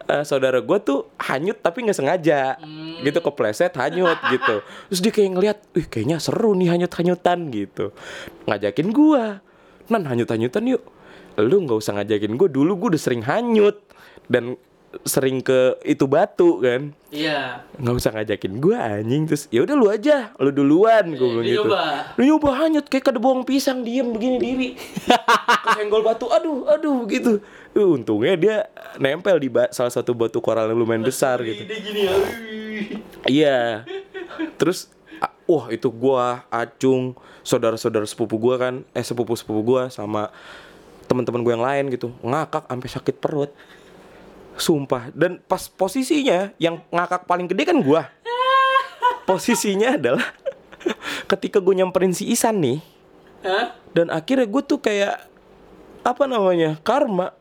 [0.08, 2.56] eh, saudara gue tuh hanyut tapi nggak sengaja.
[3.04, 4.64] Gitu kepleset hanyut gitu.
[4.92, 7.92] Terus dia kayak ngeliat ih kayaknya seru nih hanyut hanyutan gitu.
[8.48, 9.44] Ngajakin gua
[9.92, 10.82] nan hanyut hanyutan yuk.
[11.36, 13.82] Lu nggak usah ngajakin gue dulu gue udah sering hanyut.
[14.24, 14.56] Dan
[15.02, 16.94] sering ke itu batu kan?
[17.10, 17.62] Iya.
[17.78, 19.22] nggak usah ngajakin gue anjing.
[19.26, 21.66] Terus ya udah lu aja lu duluan gue bilang dia gitu.
[21.66, 21.82] nyoba.
[22.14, 24.68] lu nyoba hanyut kayak kada bohong pisang diem begini diri.
[25.66, 27.42] Kesenggol batu aduh aduh gitu.
[27.74, 28.56] Uh, untungnya dia
[29.02, 31.66] nempel di salah satu batu koral yang lumayan besar gitu.
[31.98, 32.14] ya.
[33.26, 33.58] iya.
[34.58, 34.90] Terus
[35.44, 38.74] wah itu gua acung saudara-saudara sepupu gua kan.
[38.94, 40.30] Eh sepupu sepupu gua sama
[41.10, 42.10] teman-teman gua yang lain gitu.
[42.22, 43.50] Ngakak sampai sakit perut
[44.58, 45.10] sumpah.
[45.14, 48.10] Dan pas posisinya yang ngakak paling gede kan gua.
[49.24, 50.24] Posisinya adalah
[51.32, 52.78] ketika gue nyamperin si Isan nih.
[53.44, 53.84] Hah?
[53.94, 55.30] dan akhirnya gue tuh kayak
[56.02, 57.32] apa namanya karma.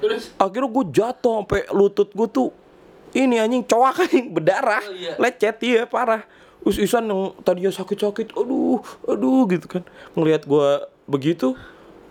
[0.00, 0.32] Terus?
[0.40, 2.48] Akhirnya gue jatuh sampai lutut gue tuh
[3.14, 4.82] ini anjing coak anjing berdarah.
[4.82, 5.14] Oh, iya.
[5.20, 6.24] lecet iya parah.
[6.64, 9.84] Terus Isan yang tadinya sakit-sakit aduh aduh gitu kan.
[10.16, 10.68] Ngelihat gue
[11.04, 11.52] begitu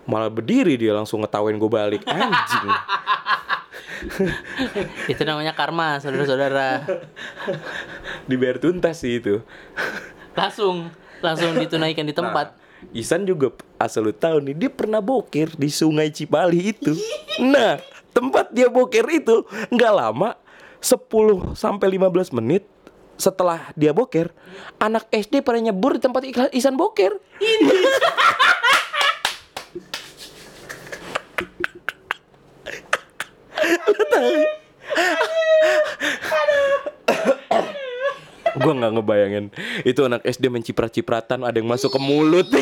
[0.04, 2.68] malah berdiri dia langsung ngetawain gue balik anjing
[5.12, 6.84] itu namanya karma, saudara-saudara.
[8.28, 9.40] dibayar tuntas sih itu
[10.34, 10.90] Langsung
[11.24, 12.52] langsung ditunaikan di tempat.
[12.52, 13.48] Nah, Isan juga
[13.80, 16.92] asal lu tahu nih dia pernah boker di Sungai Cipali itu.
[17.40, 17.80] Nah,
[18.12, 20.36] tempat dia boker itu nggak lama
[20.84, 22.68] 10 sampai 15 menit
[23.16, 24.34] setelah dia boker,
[24.82, 27.16] anak SD pada nyebur di tempat iklan Isan boker.
[38.54, 39.50] Gua nggak ngebayangin
[39.82, 42.46] itu anak SD menciprat-cipratan ada yang masuk ke mulut.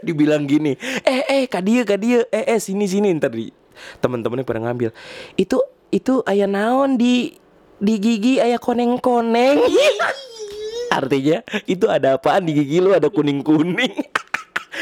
[0.00, 3.52] Dibilang gini, eh eh kadia kadia, eh eh sini sini ntar di
[4.00, 4.90] teman-temannya pada ngambil.
[5.36, 5.60] Itu
[5.92, 7.36] itu ayah naon di
[7.80, 9.60] di gigi ayah koneng-koneng.
[10.98, 13.94] Artinya itu ada apaan di gigi lu ada kuning-kuning.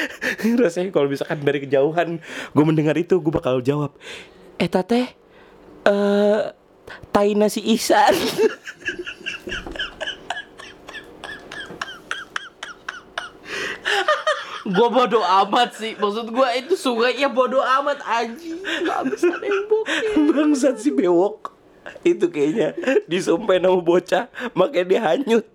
[0.62, 2.20] Rasanya kalau misalkan dari kejauhan
[2.54, 3.94] gue mendengar itu gue bakal jawab,
[4.58, 5.14] eh tate,
[5.86, 6.42] eh
[7.12, 8.14] tai nasi isan.
[14.68, 15.96] Gua bodoh amat sih.
[15.96, 18.60] Maksud gua itu sungainya bodoh amat bokeh.
[20.28, 21.56] Bangsat si bewok
[22.04, 22.76] Itu kayaknya
[23.08, 25.48] disumpahin sama bocah Makanya dia hanyut